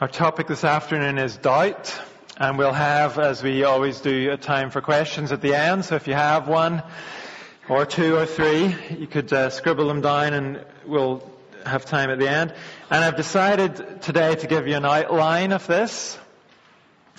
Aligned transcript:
Our 0.00 0.08
topic 0.08 0.48
this 0.48 0.64
afternoon 0.64 1.18
is 1.18 1.36
doubt, 1.36 1.96
and 2.36 2.58
we'll 2.58 2.72
have, 2.72 3.16
as 3.16 3.44
we 3.44 3.62
always 3.62 4.00
do, 4.00 4.32
a 4.32 4.36
time 4.36 4.70
for 4.70 4.80
questions 4.80 5.30
at 5.30 5.40
the 5.40 5.54
end. 5.54 5.84
So 5.84 5.94
if 5.94 6.08
you 6.08 6.14
have 6.14 6.48
one, 6.48 6.82
or 7.68 7.86
two, 7.86 8.16
or 8.16 8.26
three, 8.26 8.74
you 8.98 9.06
could 9.06 9.32
uh, 9.32 9.50
scribble 9.50 9.86
them 9.86 10.00
down, 10.00 10.32
and 10.34 10.64
we'll 10.84 11.22
have 11.64 11.84
time 11.84 12.10
at 12.10 12.18
the 12.18 12.28
end. 12.28 12.52
And 12.90 13.04
I've 13.04 13.14
decided 13.14 14.02
today 14.02 14.34
to 14.34 14.48
give 14.48 14.66
you 14.66 14.74
an 14.74 14.84
outline 14.84 15.52
of 15.52 15.64
this. 15.68 16.18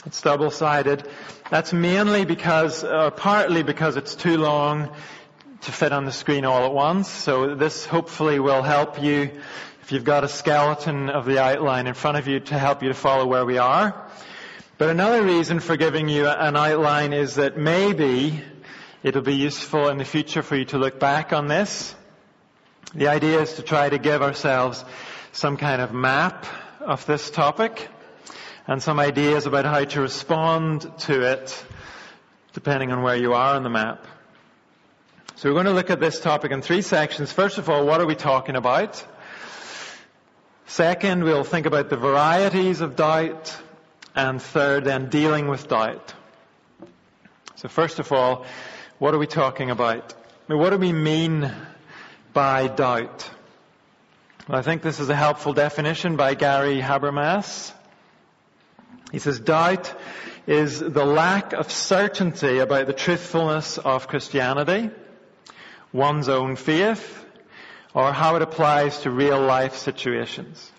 It's 0.05 0.21
double-sided. 0.21 1.07
That's 1.49 1.71
mainly 1.71 2.25
because, 2.25 2.83
or 2.83 3.09
partly 3.09 3.63
because 3.63 3.95
it's 3.95 4.15
too 4.15 4.35
long 4.35 4.93
to 5.61 5.71
fit 5.71 5.93
on 5.93 6.03
the 6.03 6.11
screen 6.11 6.43
all 6.43 6.65
at 6.65 6.73
once. 6.73 7.07
So 7.07 7.55
this 7.55 7.85
hopefully 7.85 8.39
will 8.39 8.63
help 8.63 9.01
you 9.01 9.31
if 9.85 9.91
you've 9.91 10.03
got 10.03 10.23
a 10.23 10.27
skeleton 10.27 11.11
of 11.11 11.25
the 11.25 11.39
outline 11.39 11.85
in 11.85 11.93
front 11.93 12.17
of 12.17 12.27
you 12.27 12.39
to 12.39 12.57
help 12.57 12.81
you 12.81 12.89
to 12.89 12.95
follow 12.95 13.27
where 13.27 13.45
we 13.45 13.59
are. 13.59 13.93
But 14.79 14.89
another 14.89 15.21
reason 15.21 15.59
for 15.59 15.77
giving 15.77 16.09
you 16.09 16.27
an 16.27 16.55
outline 16.55 17.13
is 17.13 17.35
that 17.35 17.55
maybe 17.55 18.41
it'll 19.03 19.21
be 19.21 19.35
useful 19.35 19.89
in 19.89 19.99
the 19.99 20.03
future 20.03 20.41
for 20.41 20.55
you 20.55 20.65
to 20.65 20.79
look 20.79 20.99
back 20.99 21.33
on 21.33 21.45
this. 21.45 21.93
The 22.95 23.09
idea 23.09 23.39
is 23.41 23.53
to 23.53 23.61
try 23.61 23.87
to 23.87 23.99
give 23.99 24.23
ourselves 24.23 24.83
some 25.33 25.55
kind 25.55 25.79
of 25.79 25.93
map 25.93 26.47
of 26.79 27.05
this 27.05 27.29
topic 27.29 27.87
and 28.65 28.81
some 28.81 28.99
ideas 28.99 29.45
about 29.45 29.65
how 29.65 29.83
to 29.83 30.01
respond 30.01 30.91
to 31.01 31.31
it 31.31 31.63
depending 32.53 32.91
on 32.91 33.03
where 33.03 33.17
you 33.17 33.35
are 33.35 33.53
on 33.53 33.61
the 33.61 33.69
map. 33.69 34.03
So 35.35 35.47
we're 35.47 35.61
going 35.61 35.67
to 35.67 35.73
look 35.73 35.91
at 35.91 35.99
this 35.99 36.19
topic 36.19 36.51
in 36.51 36.63
three 36.63 36.81
sections. 36.81 37.31
First 37.31 37.59
of 37.59 37.69
all, 37.69 37.85
what 37.85 38.01
are 38.01 38.07
we 38.07 38.15
talking 38.15 38.55
about? 38.55 39.05
Second, 40.67 41.23
we'll 41.23 41.43
think 41.43 41.65
about 41.65 41.89
the 41.89 41.97
varieties 41.97 42.81
of 42.81 42.95
doubt. 42.95 43.57
And 44.15 44.41
third, 44.41 44.85
then 44.85 45.09
dealing 45.09 45.47
with 45.49 45.67
doubt. 45.67 46.13
So 47.55 47.67
first 47.67 47.99
of 47.99 48.11
all, 48.11 48.45
what 48.97 49.13
are 49.13 49.17
we 49.17 49.27
talking 49.27 49.71
about? 49.71 50.13
What 50.47 50.69
do 50.69 50.77
we 50.77 50.93
mean 50.93 51.51
by 52.33 52.67
doubt? 52.67 53.29
Well, 54.47 54.57
I 54.57 54.61
think 54.61 54.83
this 54.83 54.99
is 54.99 55.09
a 55.09 55.15
helpful 55.15 55.53
definition 55.53 56.15
by 56.15 56.35
Gary 56.35 56.79
Habermas. 56.79 57.73
He 59.11 59.19
says, 59.19 59.39
doubt 59.39 59.93
is 60.47 60.79
the 60.79 61.05
lack 61.05 61.53
of 61.53 61.71
certainty 61.71 62.59
about 62.59 62.87
the 62.87 62.93
truthfulness 62.93 63.77
of 63.77 64.07
Christianity, 64.07 64.91
one's 65.91 66.29
own 66.29 66.55
faith, 66.55 67.24
or 67.95 68.11
how 68.11 68.35
it 68.35 68.41
applies 68.41 68.99
to 68.99 69.09
real 69.09 69.41
life 69.41 69.77
situations. 69.77 70.71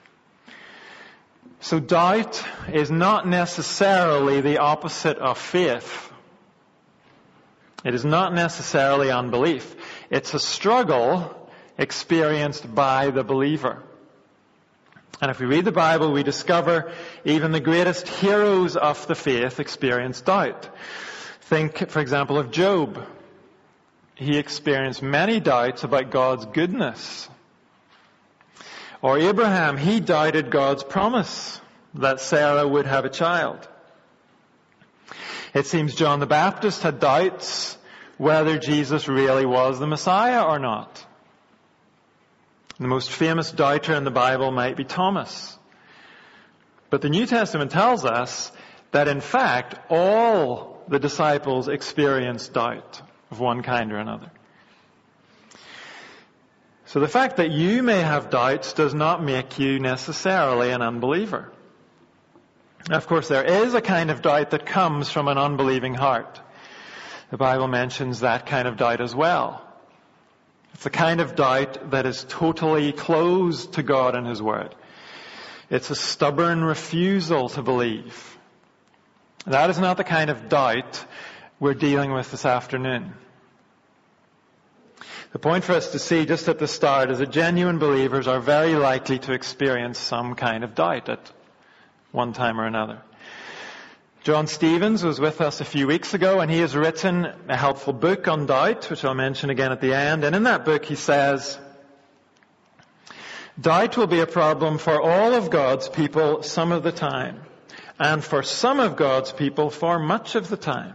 So 1.61 1.81
doubt 1.81 2.45
is 2.71 2.91
not 2.91 3.27
necessarily 3.27 4.43
the 4.43 4.59
opposite 4.59 5.17
of 5.17 5.39
faith. 5.39 6.13
It 7.85 7.95
is 7.95 8.05
not 8.05 8.35
necessarily 8.35 9.11
unbelief. 9.11 9.75
It's 10.11 10.35
a 10.35 10.39
struggle 10.39 11.51
experienced 11.79 12.73
by 12.73 13.11
the 13.11 13.25
believer. 13.25 13.83
And 15.21 15.31
if 15.31 15.41
we 15.41 15.47
read 15.47 15.65
the 15.65 15.73
Bible, 15.73 16.13
we 16.13 16.23
discover 16.23 16.93
even 17.25 17.51
the 17.51 17.61
greatest 17.61 18.07
heroes 18.07 18.77
of 18.77 19.07
the 19.07 19.15
faith 19.15 19.59
experienced 19.59 20.27
doubt. 20.27 20.69
Think, 21.41 21.89
for 21.89 22.01
example, 22.01 22.39
of 22.39 22.51
Job 22.51 23.03
he 24.17 24.39
experienced 24.39 25.03
many 25.03 25.41
doubts 25.41 25.85
about 25.85 26.11
God's 26.11 26.47
goodness. 26.47 27.29
Or 29.03 29.19
Abraham, 29.19 29.77
he 29.77 30.01
doubted 30.01 30.51
God's 30.51 30.83
promise 30.83 31.61
that 31.95 32.21
Sarah 32.21 32.67
would 32.67 32.87
have 32.87 33.05
a 33.05 33.11
child. 33.11 33.69
It 35.55 35.67
seems 35.67 35.95
John 35.95 36.19
the 36.19 36.27
Baptist 36.27 36.83
had 36.83 36.99
doubts 36.99 37.77
whether 38.17 38.59
Jesus 38.59 39.07
really 39.07 39.45
was 39.45 39.79
the 39.79 39.87
Messiah 39.87 40.43
or 40.43 40.59
not. 40.59 41.05
The 42.79 42.89
most 42.89 43.11
famous 43.11 43.53
doubter 43.53 43.95
in 43.95 44.05
the 44.05 44.11
Bible 44.11 44.51
might 44.51 44.77
be 44.77 44.85
Thomas. 44.85 45.59
But 46.89 47.03
the 47.03 47.11
New 47.11 47.27
Testament 47.27 47.71
tells 47.71 48.07
us 48.07 48.51
that 48.93 49.09
in 49.09 49.21
fact 49.21 49.79
all 49.91 50.83
the 50.89 50.99
disciples 50.99 51.69
experienced 51.69 52.55
doubt 52.55 53.03
of 53.31 53.41
one 53.41 53.63
kind 53.63 53.93
or 53.93 53.99
another. 53.99 54.31
So 56.87 57.01
the 57.01 57.09
fact 57.09 57.39
that 57.39 57.51
you 57.51 57.83
may 57.83 58.01
have 58.01 58.31
doubts 58.31 58.73
does 58.73 58.95
not 58.95 59.23
make 59.23 59.59
you 59.59 59.81
necessarily 59.81 60.71
an 60.71 60.83
unbeliever. 60.83 61.51
Now, 62.89 62.97
of 62.97 63.09
course, 63.09 63.27
there 63.27 63.43
is 63.43 63.75
a 63.75 63.81
kind 63.81 64.11
of 64.11 64.23
doubt 64.23 64.51
that 64.51 64.65
comes 64.65 65.11
from 65.11 65.27
an 65.27 65.39
unbelieving 65.39 65.95
heart. 65.95 66.41
The 67.31 67.37
Bible 67.37 67.67
mentions 67.67 68.21
that 68.21 68.47
kind 68.47 68.69
of 68.69 68.77
doubt 68.77 69.01
as 69.01 69.15
well. 69.15 69.67
It's 70.75 70.85
the 70.85 70.91
kind 70.91 71.21
of 71.21 71.35
doubt 71.35 71.91
that 71.91 72.07
is 72.07 72.25
totally 72.29 72.93
closed 72.93 73.73
to 73.73 73.83
God 73.83 74.15
and 74.15 74.27
His 74.27 74.41
Word. 74.41 74.73
It's 75.69 75.91
a 75.91 75.97
stubborn 75.97 76.63
refusal 76.63 77.49
to 77.49 77.63
believe. 77.63 78.39
That 79.47 79.71
is 79.71 79.79
not 79.81 79.97
the 79.97 80.05
kind 80.05 80.31
of 80.31 80.49
doubt 80.49 81.05
we're 81.59 81.75
dealing 81.75 82.13
with 82.13 82.31
this 82.31 82.45
afternoon. 82.45 83.15
The 85.33 85.39
point 85.39 85.65
for 85.65 85.73
us 85.73 85.93
to 85.93 85.99
see 85.99 86.25
just 86.25 86.49
at 86.49 86.59
the 86.59 86.69
start 86.69 87.11
is 87.11 87.19
that 87.19 87.31
genuine 87.31 87.79
believers 87.79 88.27
are 88.27 88.41
very 88.41 88.75
likely 88.75 89.19
to 89.21 89.33
experience 89.33 89.99
some 89.99 90.35
kind 90.35 90.65
of 90.65 90.75
doubt 90.75 91.09
at 91.09 91.33
one 92.13 92.33
time 92.33 92.61
or 92.61 92.67
another. 92.67 93.03
John 94.23 94.47
Stevens 94.47 95.05
was 95.05 95.21
with 95.21 95.41
us 95.41 95.61
a 95.61 95.65
few 95.65 95.87
weeks 95.87 96.15
ago 96.15 96.41
and 96.41 96.51
he 96.51 96.59
has 96.59 96.75
written 96.75 97.27
a 97.49 97.57
helpful 97.57 97.93
book 97.93 98.27
on 98.29 98.47
doubt, 98.47 98.91
which 98.91 99.05
I'll 99.05 99.15
mention 99.15 99.51
again 99.51 99.73
at 99.73 99.81
the 99.81 99.95
end. 99.95 100.25
And 100.25 100.35
in 100.35 100.45
that 100.45 100.65
book 100.65 100.85
he 100.85 100.97
says, 100.97 101.59
Doubt 103.61 103.97
will 103.97 104.07
be 104.07 104.21
a 104.21 104.27
problem 104.27 104.79
for 104.79 105.01
all 105.01 105.35
of 105.35 105.51
God's 105.51 105.89
people 105.89 106.43
some 106.43 106.73
of 106.73 106.83
the 106.83 106.93
time, 106.93 107.41
and 107.99 108.23
for 108.23 108.43
some 108.43 108.81
of 108.81 108.97
God's 108.97 109.33
people 109.33 109.71
for 109.71 109.99
much 109.99 110.35
of 110.35 110.49
the 110.49 110.59
time. 110.59 110.95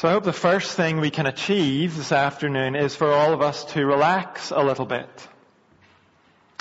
So 0.00 0.08
I 0.08 0.12
hope 0.12 0.24
the 0.24 0.32
first 0.32 0.78
thing 0.78 0.98
we 0.98 1.10
can 1.10 1.26
achieve 1.26 1.94
this 1.94 2.10
afternoon 2.10 2.74
is 2.74 2.96
for 2.96 3.12
all 3.12 3.34
of 3.34 3.42
us 3.42 3.64
to 3.74 3.84
relax 3.84 4.50
a 4.50 4.62
little 4.62 4.86
bit. 4.86 5.28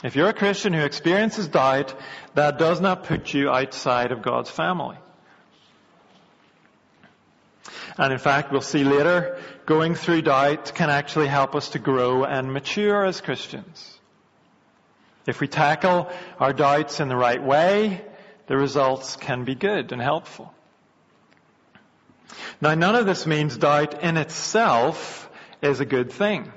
If 0.03 0.17
you're 0.17 0.27
a 0.27 0.33
Christian 0.33 0.73
who 0.73 0.81
experiences 0.81 1.47
doubt, 1.47 1.95
that 2.33 2.57
does 2.57 2.81
not 2.81 3.05
put 3.05 3.33
you 3.33 3.49
outside 3.49 4.11
of 4.11 4.21
God's 4.21 4.49
family. 4.49 4.97
And 7.97 8.11
in 8.11 8.19
fact, 8.19 8.51
we'll 8.51 8.59
see 8.59 8.83
later, 8.83 9.39
going 9.65 9.95
through 9.95 10.23
doubt 10.23 10.73
can 10.75 10.89
actually 10.89 11.27
help 11.27 11.55
us 11.55 11.69
to 11.69 11.79
grow 11.79 12.25
and 12.25 12.51
mature 12.51 13.05
as 13.05 13.21
Christians. 13.21 13.99
If 15.25 15.39
we 15.39 15.47
tackle 15.47 16.11
our 16.41 16.51
doubts 16.51 16.99
in 16.99 17.07
the 17.07 17.15
right 17.15 17.41
way, 17.41 18.01
the 18.47 18.57
results 18.57 19.15
can 19.15 19.45
be 19.45 19.55
good 19.55 19.93
and 19.93 20.01
helpful. 20.01 20.53
Now 22.61 22.75
none 22.75 22.95
of 22.95 23.05
this 23.05 23.25
means 23.25 23.57
doubt 23.57 24.03
in 24.03 24.17
itself 24.17 25.29
is 25.61 25.79
a 25.79 25.85
good 25.85 26.11
thing. 26.11 26.51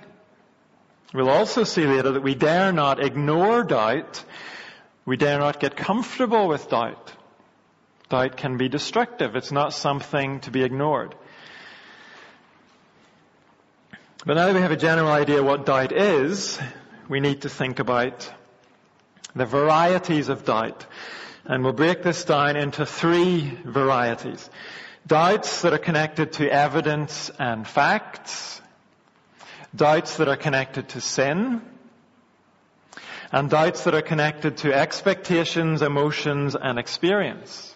We'll 1.14 1.30
also 1.30 1.64
see 1.64 1.86
later 1.86 2.12
that 2.12 2.22
we 2.22 2.34
dare 2.34 2.72
not 2.72 3.04
ignore 3.04 3.64
doubt. 3.64 4.24
We 5.04 5.16
dare 5.16 5.38
not 5.38 5.60
get 5.60 5.76
comfortable 5.76 6.48
with 6.48 6.70
doubt. 6.70 7.12
Doubt 8.08 8.36
can 8.36 8.56
be 8.56 8.68
destructive. 8.68 9.36
It's 9.36 9.52
not 9.52 9.72
something 9.72 10.40
to 10.40 10.50
be 10.50 10.62
ignored. 10.62 11.14
But 14.24 14.34
now 14.34 14.46
that 14.46 14.54
we 14.54 14.60
have 14.60 14.70
a 14.70 14.76
general 14.76 15.10
idea 15.10 15.42
what 15.42 15.66
doubt 15.66 15.92
is, 15.92 16.58
we 17.08 17.20
need 17.20 17.42
to 17.42 17.48
think 17.48 17.78
about 17.78 18.32
the 19.34 19.46
varieties 19.46 20.28
of 20.28 20.44
doubt. 20.44 20.86
And 21.44 21.64
we'll 21.64 21.72
break 21.72 22.02
this 22.02 22.24
down 22.24 22.56
into 22.56 22.86
three 22.86 23.58
varieties. 23.64 24.48
Doubts 25.06 25.62
that 25.62 25.72
are 25.72 25.78
connected 25.78 26.32
to 26.34 26.50
evidence 26.50 27.30
and 27.38 27.66
facts. 27.66 28.60
Doubts 29.74 30.16
that 30.18 30.28
are 30.28 30.36
connected 30.36 30.90
to 30.90 31.00
sin. 31.00 31.62
And 33.32 33.50
doubts 33.50 33.84
that 33.84 33.94
are 33.94 34.02
connected 34.02 34.58
to 34.58 34.72
expectations, 34.72 35.82
emotions, 35.82 36.54
and 36.54 36.78
experience. 36.78 37.74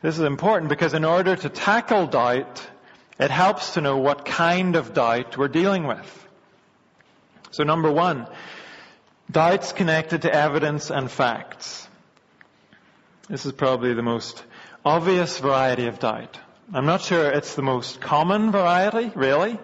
This 0.00 0.16
is 0.16 0.24
important 0.24 0.68
because 0.68 0.94
in 0.94 1.04
order 1.04 1.34
to 1.34 1.48
tackle 1.48 2.06
doubt, 2.06 2.64
it 3.18 3.30
helps 3.30 3.74
to 3.74 3.80
know 3.80 3.96
what 3.98 4.24
kind 4.24 4.76
of 4.76 4.94
doubt 4.94 5.36
we're 5.36 5.48
dealing 5.48 5.86
with. 5.88 6.26
So 7.50 7.64
number 7.64 7.90
one, 7.90 8.28
doubts 9.30 9.72
connected 9.72 10.22
to 10.22 10.32
evidence 10.32 10.90
and 10.90 11.10
facts. 11.10 11.88
This 13.28 13.44
is 13.44 13.52
probably 13.52 13.92
the 13.92 14.02
most 14.02 14.44
obvious 14.88 15.38
variety 15.38 15.86
of 15.86 15.98
doubt. 15.98 16.38
I'm 16.72 16.86
not 16.86 17.02
sure 17.02 17.30
it's 17.30 17.54
the 17.54 17.62
most 17.62 18.00
common 18.00 18.50
variety, 18.50 19.12
really, 19.14 19.58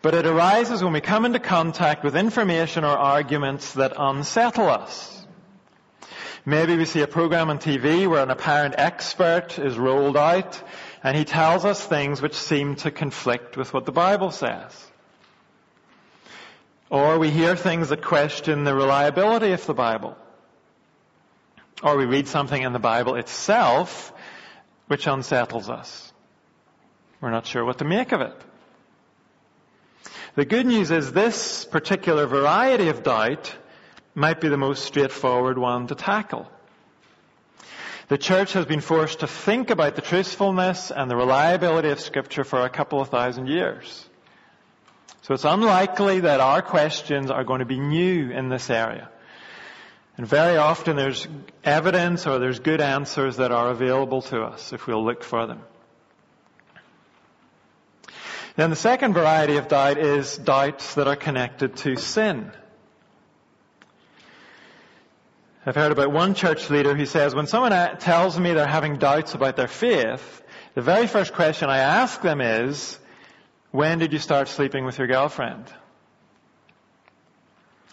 but 0.00 0.14
it 0.14 0.24
arises 0.24 0.82
when 0.82 0.94
we 0.94 1.02
come 1.02 1.26
into 1.26 1.38
contact 1.38 2.02
with 2.02 2.16
information 2.16 2.82
or 2.82 2.96
arguments 2.96 3.74
that 3.74 3.92
unsettle 3.94 4.70
us. 4.70 5.26
Maybe 6.46 6.78
we 6.78 6.86
see 6.86 7.02
a 7.02 7.06
program 7.06 7.50
on 7.50 7.58
TV 7.58 8.08
where 8.08 8.22
an 8.22 8.30
apparent 8.30 8.76
expert 8.78 9.58
is 9.58 9.76
rolled 9.76 10.16
out 10.16 10.62
and 11.02 11.14
he 11.14 11.26
tells 11.26 11.66
us 11.66 11.84
things 11.84 12.22
which 12.22 12.34
seem 12.34 12.76
to 12.76 12.90
conflict 12.90 13.58
with 13.58 13.74
what 13.74 13.84
the 13.84 13.92
Bible 13.92 14.30
says. 14.30 14.72
Or 16.88 17.18
we 17.18 17.28
hear 17.28 17.54
things 17.54 17.90
that 17.90 18.00
question 18.00 18.64
the 18.64 18.74
reliability 18.74 19.52
of 19.52 19.66
the 19.66 19.74
Bible. 19.74 20.16
Or 21.82 21.98
we 21.98 22.06
read 22.06 22.28
something 22.28 22.62
in 22.62 22.72
the 22.72 22.78
Bible 22.78 23.16
itself 23.16 24.13
which 24.86 25.06
unsettles 25.06 25.70
us. 25.70 26.12
We're 27.20 27.30
not 27.30 27.46
sure 27.46 27.64
what 27.64 27.78
to 27.78 27.84
make 27.84 28.12
of 28.12 28.20
it. 28.20 28.34
The 30.34 30.44
good 30.44 30.66
news 30.66 30.90
is 30.90 31.12
this 31.12 31.64
particular 31.64 32.26
variety 32.26 32.88
of 32.88 33.02
doubt 33.02 33.54
might 34.14 34.40
be 34.40 34.48
the 34.48 34.56
most 34.56 34.84
straightforward 34.84 35.58
one 35.58 35.86
to 35.86 35.94
tackle. 35.94 36.48
The 38.08 38.18
church 38.18 38.52
has 38.52 38.66
been 38.66 38.80
forced 38.80 39.20
to 39.20 39.26
think 39.26 39.70
about 39.70 39.96
the 39.96 40.02
truthfulness 40.02 40.90
and 40.90 41.10
the 41.10 41.16
reliability 41.16 41.88
of 41.88 42.00
scripture 42.00 42.44
for 42.44 42.60
a 42.60 42.68
couple 42.68 43.00
of 43.00 43.08
thousand 43.08 43.46
years. 43.46 44.08
So 45.22 45.32
it's 45.32 45.44
unlikely 45.44 46.20
that 46.20 46.40
our 46.40 46.60
questions 46.60 47.30
are 47.30 47.44
going 47.44 47.60
to 47.60 47.64
be 47.64 47.80
new 47.80 48.30
in 48.30 48.50
this 48.50 48.68
area. 48.68 49.08
And 50.16 50.26
very 50.26 50.56
often 50.56 50.96
there's 50.96 51.26
evidence 51.64 52.26
or 52.26 52.38
there's 52.38 52.60
good 52.60 52.80
answers 52.80 53.38
that 53.38 53.50
are 53.50 53.70
available 53.70 54.22
to 54.22 54.42
us 54.42 54.72
if 54.72 54.86
we'll 54.86 55.04
look 55.04 55.24
for 55.24 55.46
them. 55.46 55.60
Then 58.56 58.70
the 58.70 58.76
second 58.76 59.14
variety 59.14 59.56
of 59.56 59.66
doubt 59.66 59.98
is 59.98 60.38
doubts 60.38 60.94
that 60.94 61.08
are 61.08 61.16
connected 61.16 61.76
to 61.78 61.96
sin. 61.96 62.52
I've 65.66 65.74
heard 65.74 65.90
about 65.90 66.12
one 66.12 66.34
church 66.34 66.70
leader 66.70 66.94
who 66.94 67.06
says, 67.06 67.34
when 67.34 67.46
someone 67.46 67.72
uh, 67.72 67.96
tells 67.96 68.38
me 68.38 68.52
they're 68.52 68.66
having 68.66 68.98
doubts 68.98 69.34
about 69.34 69.56
their 69.56 69.66
faith, 69.66 70.42
the 70.74 70.82
very 70.82 71.06
first 71.06 71.32
question 71.32 71.68
I 71.68 71.78
ask 71.78 72.20
them 72.20 72.40
is, 72.40 72.98
when 73.72 73.98
did 73.98 74.12
you 74.12 74.18
start 74.18 74.46
sleeping 74.46 74.84
with 74.84 74.98
your 74.98 75.08
girlfriend? 75.08 75.64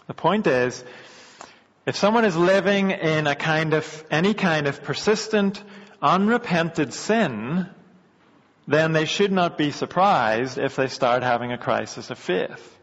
The 0.06 0.14
point 0.14 0.46
is, 0.46 0.84
if 1.84 1.96
someone 1.96 2.24
is 2.24 2.36
living 2.36 2.90
in 2.90 3.26
a 3.26 3.34
kind 3.34 3.74
of, 3.74 4.04
any 4.10 4.34
kind 4.34 4.66
of 4.66 4.82
persistent, 4.84 5.62
unrepented 6.00 6.92
sin, 6.94 7.68
then 8.68 8.92
they 8.92 9.04
should 9.04 9.32
not 9.32 9.58
be 9.58 9.72
surprised 9.72 10.58
if 10.58 10.76
they 10.76 10.86
start 10.86 11.22
having 11.22 11.52
a 11.52 11.58
crisis 11.58 12.10
of 12.10 12.18
faith. 12.18 12.78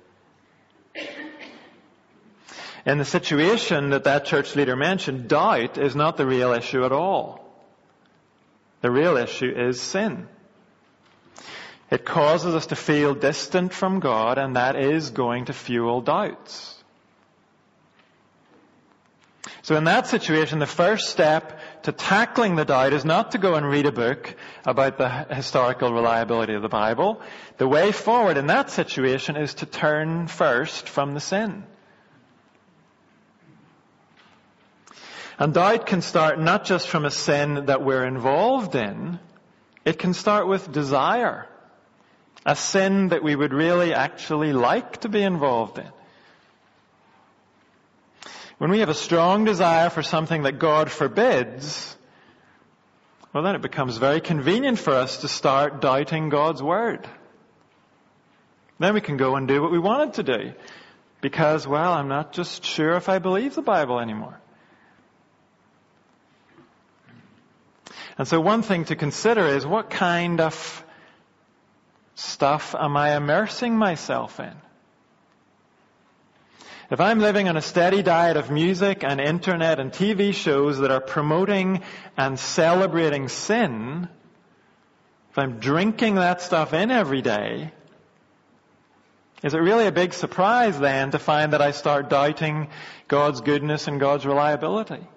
In 2.86 2.98
the 2.98 3.06
situation 3.06 3.92
that 3.92 4.06
that 4.06 4.26
church 4.26 4.56
leader 4.56 4.76
mentioned, 4.76 5.28
doubt 5.28 5.78
is 5.78 5.96
not 5.96 6.18
the 6.18 6.26
real 6.26 6.54
issue 6.54 6.84
at 6.84 6.92
all. 6.92 7.46
The 8.82 8.92
real 8.92 9.18
issue 9.18 9.52
is 9.52 9.80
sin. 9.80 10.28
It 11.92 12.06
causes 12.06 12.54
us 12.54 12.68
to 12.68 12.76
feel 12.76 13.16
distant 13.16 13.74
from 13.74 14.00
God 14.00 14.38
and 14.38 14.56
that 14.56 14.76
is 14.76 15.10
going 15.10 15.46
to 15.46 15.54
fuel 15.54 16.02
doubts. 16.02 16.79
So 19.70 19.76
in 19.76 19.84
that 19.84 20.08
situation, 20.08 20.58
the 20.58 20.66
first 20.66 21.10
step 21.12 21.60
to 21.84 21.92
tackling 21.92 22.56
the 22.56 22.66
doubt 22.66 22.92
is 22.92 23.06
not 23.06 23.34
to 23.34 23.38
go 23.38 23.54
and 23.54 23.64
read 23.64 23.86
a 23.86 23.92
book 23.92 24.34
about 24.66 24.98
the 24.98 25.08
historical 25.08 25.94
reliability 25.94 26.56
of 26.56 26.64
the 26.64 26.68
Bible. 26.68 27.22
The 27.60 27.68
way 27.68 27.92
forward 27.92 28.38
in 28.38 28.48
that 28.48 28.72
situation 28.72 29.36
is 29.36 29.54
to 29.62 29.68
turn 29.68 30.26
first 30.26 30.90
from 30.90 31.14
the 31.14 31.20
sin. 31.20 31.66
And 35.38 35.54
doubt 35.54 35.86
can 35.86 36.02
start 36.02 36.40
not 36.40 36.66
just 36.66 36.88
from 36.88 37.06
a 37.06 37.12
sin 37.12 37.68
that 37.68 37.86
we're 37.86 38.08
involved 38.08 38.74
in, 38.74 39.20
it 39.86 40.00
can 40.00 40.16
start 40.16 40.48
with 40.48 40.72
desire. 40.72 41.48
A 42.44 42.56
sin 42.56 43.10
that 43.10 43.22
we 43.22 43.36
would 43.36 43.54
really 43.54 43.94
actually 43.94 44.52
like 44.52 45.02
to 45.02 45.10
be 45.10 45.22
involved 45.22 45.78
in. 45.78 45.92
When 48.60 48.72
we 48.72 48.80
have 48.80 48.90
a 48.90 48.94
strong 48.94 49.46
desire 49.46 49.90
for 49.90 50.04
something 50.04 50.44
that 50.44 50.60
God 50.60 50.92
forbids, 50.92 51.98
well 53.34 53.42
then 53.42 53.56
it 53.56 53.62
becomes 53.62 53.98
very 53.98 54.20
convenient 54.20 54.78
for 54.78 54.94
us 54.94 55.22
to 55.22 55.30
start 55.30 55.82
doubting 55.82 56.28
God's 56.28 56.62
Word. 56.62 57.08
Then 58.78 58.94
we 58.94 59.02
can 59.02 59.16
go 59.16 59.38
and 59.38 59.48
do 59.48 59.62
what 59.62 59.72
we 59.72 59.80
wanted 59.80 60.14
to 60.16 60.24
do. 60.24 60.54
Because, 61.22 61.68
well, 61.68 61.94
I'm 61.94 62.10
not 62.10 62.34
just 62.34 62.66
sure 62.66 62.96
if 62.96 63.10
I 63.10 63.20
believe 63.20 63.56
the 63.56 63.62
Bible 63.62 64.00
anymore. 64.00 64.40
And 68.18 68.28
so 68.28 68.42
one 68.42 68.62
thing 68.62 68.86
to 68.86 68.98
consider 68.98 69.48
is 69.48 69.66
what 69.66 69.90
kind 69.90 70.42
of 70.42 70.84
stuff 72.16 72.76
am 72.78 72.98
I 72.98 73.16
immersing 73.16 73.78
myself 73.78 74.40
in? 74.42 74.54
If 76.92 77.00
I'm 77.00 77.20
living 77.20 77.48
on 77.48 77.56
a 77.56 77.62
steady 77.62 78.02
diet 78.02 78.36
of 78.38 78.50
music 78.50 79.04
and 79.04 79.22
internet 79.22 79.80
and 79.80 79.92
TV 79.92 80.34
shows 80.34 80.80
that 80.80 80.92
are 80.92 81.02
promoting 81.02 81.84
and 82.18 82.40
celebrating 82.40 83.28
sin, 83.28 84.10
if 85.32 85.38
I'm 85.38 85.60
drinking 85.60 86.16
that 86.16 86.42
stuff 86.42 86.74
in 86.74 86.90
every 86.90 87.22
day, 87.22 87.72
is 89.44 89.54
it 89.54 89.60
really 89.60 89.86
a 89.86 89.92
big 89.92 90.14
surprise 90.14 90.80
then 90.80 91.12
to 91.12 91.20
find 91.20 91.54
that 91.54 91.62
I 91.62 91.72
start 91.72 92.10
doubting 92.10 92.70
God's 93.08 93.42
goodness 93.42 93.88
and 93.88 94.00
God's 94.00 94.26
reliability? 94.26 95.08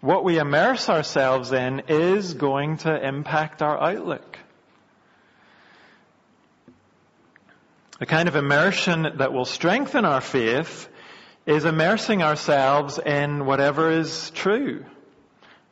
what 0.00 0.24
we 0.24 0.38
immerse 0.38 0.88
ourselves 0.88 1.52
in 1.52 1.82
is 1.88 2.34
going 2.34 2.78
to 2.78 3.06
impact 3.06 3.62
our 3.62 3.78
outlook. 3.80 4.38
The 8.00 8.06
kind 8.06 8.28
of 8.28 8.34
immersion 8.34 9.18
that 9.18 9.34
will 9.34 9.44
strengthen 9.44 10.06
our 10.06 10.22
faith 10.22 10.88
is 11.44 11.66
immersing 11.66 12.22
ourselves 12.22 12.98
in 12.98 13.44
whatever 13.44 13.90
is 13.90 14.30
true, 14.30 14.86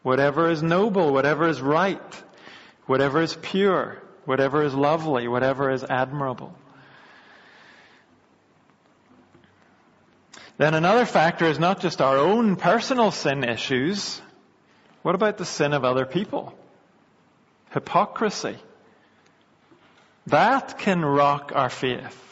whatever 0.02 0.50
is 0.50 0.62
noble, 0.62 1.10
whatever 1.14 1.48
is 1.48 1.62
right, 1.62 2.22
whatever 2.84 3.22
is 3.22 3.34
pure, 3.34 4.02
whatever 4.26 4.62
is 4.62 4.74
lovely, 4.74 5.26
whatever 5.26 5.70
is 5.70 5.82
admirable. 5.82 6.54
Then 10.58 10.74
another 10.74 11.06
factor 11.06 11.46
is 11.46 11.58
not 11.58 11.80
just 11.80 12.02
our 12.02 12.18
own 12.18 12.56
personal 12.56 13.10
sin 13.10 13.42
issues. 13.42 14.20
What 15.00 15.14
about 15.14 15.38
the 15.38 15.46
sin 15.46 15.72
of 15.72 15.82
other 15.82 16.04
people? 16.04 16.52
Hypocrisy. 17.70 18.58
That 20.30 20.78
can 20.78 21.04
rock 21.04 21.52
our 21.54 21.70
faith. 21.70 22.24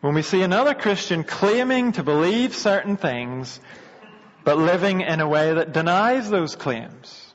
When 0.00 0.14
we 0.14 0.22
see 0.22 0.42
another 0.42 0.74
Christian 0.74 1.24
claiming 1.24 1.92
to 1.92 2.02
believe 2.02 2.54
certain 2.54 2.96
things, 2.96 3.60
but 4.44 4.58
living 4.58 5.02
in 5.02 5.20
a 5.20 5.28
way 5.28 5.54
that 5.54 5.72
denies 5.72 6.30
those 6.30 6.56
claims, 6.56 7.34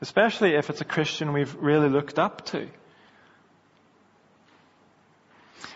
especially 0.00 0.54
if 0.56 0.68
it's 0.68 0.80
a 0.80 0.84
Christian 0.86 1.32
we've 1.32 1.54
really 1.54 1.88
looked 1.88 2.18
up 2.18 2.44
to. 2.46 2.68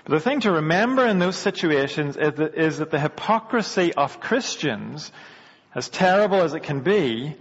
But 0.04 0.12
the 0.12 0.20
thing 0.20 0.40
to 0.40 0.52
remember 0.52 1.06
in 1.06 1.18
those 1.18 1.36
situations 1.36 2.16
is 2.16 2.34
that, 2.34 2.54
is 2.54 2.78
that 2.78 2.90
the 2.90 3.00
hypocrisy 3.00 3.94
of 3.94 4.20
Christians, 4.20 5.12
as 5.74 5.88
terrible 5.88 6.42
as 6.42 6.54
it 6.54 6.64
can 6.64 6.80
be, 6.80 7.36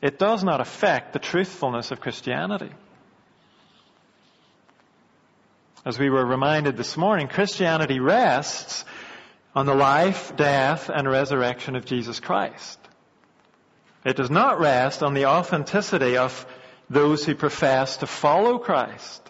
it 0.00 0.18
does 0.18 0.42
not 0.42 0.60
affect 0.60 1.12
the 1.12 1.18
truthfulness 1.18 1.90
of 1.90 2.00
Christianity. 2.00 2.70
As 5.84 5.98
we 5.98 6.10
were 6.10 6.24
reminded 6.24 6.76
this 6.76 6.96
morning, 6.96 7.28
Christianity 7.28 8.00
rests 8.00 8.84
on 9.54 9.66
the 9.66 9.74
life, 9.74 10.36
death, 10.36 10.90
and 10.92 11.08
resurrection 11.08 11.76
of 11.76 11.84
Jesus 11.84 12.20
Christ. 12.20 12.78
It 14.04 14.16
does 14.16 14.30
not 14.30 14.60
rest 14.60 15.02
on 15.02 15.14
the 15.14 15.26
authenticity 15.26 16.16
of 16.16 16.46
those 16.90 17.24
who 17.24 17.34
profess 17.34 17.98
to 17.98 18.06
follow 18.06 18.58
Christ. 18.58 19.22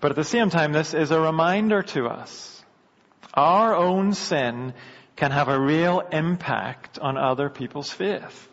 But 0.00 0.10
at 0.10 0.16
the 0.16 0.24
same 0.24 0.50
time, 0.50 0.72
this 0.72 0.94
is 0.94 1.10
a 1.10 1.20
reminder 1.20 1.82
to 1.82 2.06
us. 2.06 2.64
Our 3.34 3.76
own 3.76 4.14
sin 4.14 4.74
can 5.14 5.30
have 5.30 5.48
a 5.48 5.60
real 5.60 6.00
impact 6.00 6.98
on 6.98 7.16
other 7.16 7.48
people's 7.48 7.90
faith. 7.90 8.49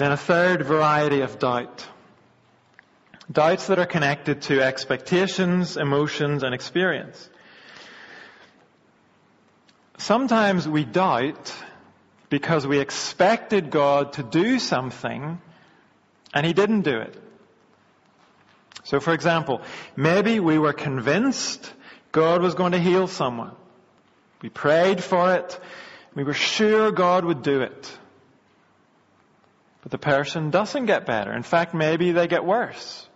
Then 0.00 0.12
a 0.12 0.16
third 0.16 0.62
variety 0.62 1.20
of 1.20 1.38
doubt. 1.38 1.86
Doubts 3.30 3.66
that 3.66 3.78
are 3.78 3.84
connected 3.84 4.40
to 4.48 4.62
expectations, 4.62 5.76
emotions, 5.76 6.42
and 6.42 6.54
experience. 6.54 7.28
Sometimes 9.98 10.66
we 10.66 10.86
doubt 10.86 11.54
because 12.30 12.66
we 12.66 12.78
expected 12.78 13.70
God 13.70 14.14
to 14.14 14.22
do 14.22 14.58
something 14.58 15.38
And 16.32 16.46
he 16.46 16.54
didn't 16.54 16.82
do 16.82 16.96
it. 17.00 17.14
So 18.84 19.00
for 19.00 19.12
example, 19.12 19.60
maybe 19.96 20.40
we 20.40 20.58
were 20.58 20.72
convinced 20.72 21.74
God 22.10 22.40
was 22.40 22.54
going 22.54 22.72
to 22.72 22.80
heal 22.80 23.06
someone. 23.06 23.52
We 24.40 24.48
prayed 24.48 25.04
for 25.04 25.34
it. 25.34 25.60
We 26.14 26.24
were 26.24 26.32
sure 26.32 26.90
God 26.90 27.26
would 27.26 27.42
do 27.42 27.60
it. 27.60 27.98
The 29.90 29.98
person 29.98 30.50
doesn't 30.50 30.86
get 30.86 31.04
better. 31.04 31.32
In 31.32 31.42
fact, 31.42 31.74
maybe 31.74 32.12
they 32.12 32.28
get 32.28 32.44
worse. 32.44 33.06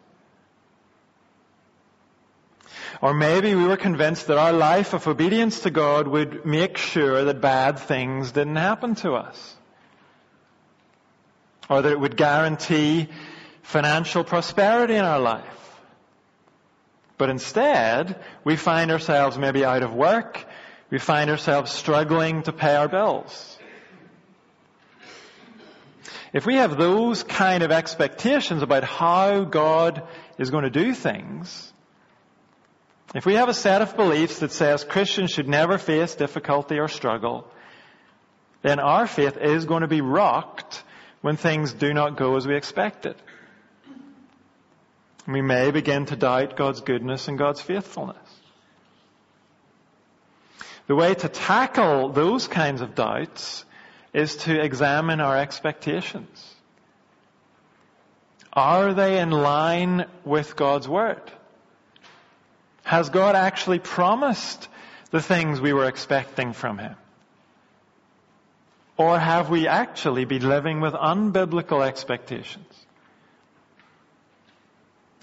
Or 3.00 3.14
maybe 3.14 3.54
we 3.54 3.66
were 3.66 3.76
convinced 3.76 4.28
that 4.28 4.38
our 4.38 4.52
life 4.52 4.92
of 4.92 5.06
obedience 5.06 5.60
to 5.60 5.70
God 5.70 6.08
would 6.08 6.44
make 6.44 6.76
sure 6.76 7.24
that 7.24 7.40
bad 7.40 7.78
things 7.78 8.32
didn't 8.32 8.56
happen 8.56 8.94
to 8.96 9.12
us. 9.14 9.56
Or 11.68 11.82
that 11.82 11.92
it 11.92 11.98
would 11.98 12.16
guarantee 12.16 13.08
financial 13.62 14.24
prosperity 14.24 14.94
in 14.94 15.04
our 15.04 15.20
life. 15.20 15.80
But 17.16 17.30
instead, 17.30 18.20
we 18.42 18.56
find 18.56 18.90
ourselves 18.90 19.38
maybe 19.38 19.64
out 19.64 19.82
of 19.82 19.94
work. 19.94 20.44
We 20.90 20.98
find 20.98 21.30
ourselves 21.30 21.72
struggling 21.72 22.42
to 22.42 22.52
pay 22.52 22.74
our 22.74 22.88
bills. 22.88 23.53
If 26.34 26.44
we 26.46 26.56
have 26.56 26.76
those 26.76 27.22
kind 27.22 27.62
of 27.62 27.70
expectations 27.70 28.62
about 28.62 28.82
how 28.82 29.44
God 29.44 30.02
is 30.36 30.50
going 30.50 30.64
to 30.64 30.70
do 30.70 30.92
things, 30.92 31.72
if 33.14 33.24
we 33.24 33.34
have 33.34 33.48
a 33.48 33.54
set 33.54 33.82
of 33.82 33.96
beliefs 33.96 34.40
that 34.40 34.50
says 34.50 34.82
Christians 34.82 35.30
should 35.30 35.48
never 35.48 35.78
face 35.78 36.16
difficulty 36.16 36.80
or 36.80 36.88
struggle, 36.88 37.46
then 38.62 38.80
our 38.80 39.06
faith 39.06 39.36
is 39.36 39.64
going 39.64 39.82
to 39.82 39.88
be 39.88 40.00
rocked 40.00 40.82
when 41.20 41.36
things 41.36 41.72
do 41.72 41.94
not 41.94 42.16
go 42.16 42.36
as 42.36 42.48
we 42.48 42.56
expected. 42.56 43.14
We 45.28 45.40
may 45.40 45.70
begin 45.70 46.06
to 46.06 46.16
doubt 46.16 46.56
God's 46.56 46.80
goodness 46.80 47.28
and 47.28 47.38
God's 47.38 47.60
faithfulness. 47.60 48.16
The 50.88 50.96
way 50.96 51.14
to 51.14 51.28
tackle 51.28 52.08
those 52.08 52.48
kinds 52.48 52.80
of 52.80 52.96
doubts 52.96 53.64
is 54.14 54.36
to 54.36 54.58
examine 54.58 55.20
our 55.20 55.36
expectations. 55.36 56.54
Are 58.52 58.94
they 58.94 59.18
in 59.18 59.30
line 59.32 60.06
with 60.24 60.54
God's 60.54 60.88
Word? 60.88 61.20
Has 62.84 63.10
God 63.10 63.34
actually 63.34 63.80
promised 63.80 64.68
the 65.10 65.20
things 65.20 65.60
we 65.60 65.72
were 65.72 65.88
expecting 65.88 66.52
from 66.52 66.78
Him? 66.78 66.94
Or 68.96 69.18
have 69.18 69.50
we 69.50 69.66
actually 69.66 70.24
been 70.24 70.48
living 70.48 70.80
with 70.80 70.94
unbiblical 70.94 71.84
expectations? 71.84 72.72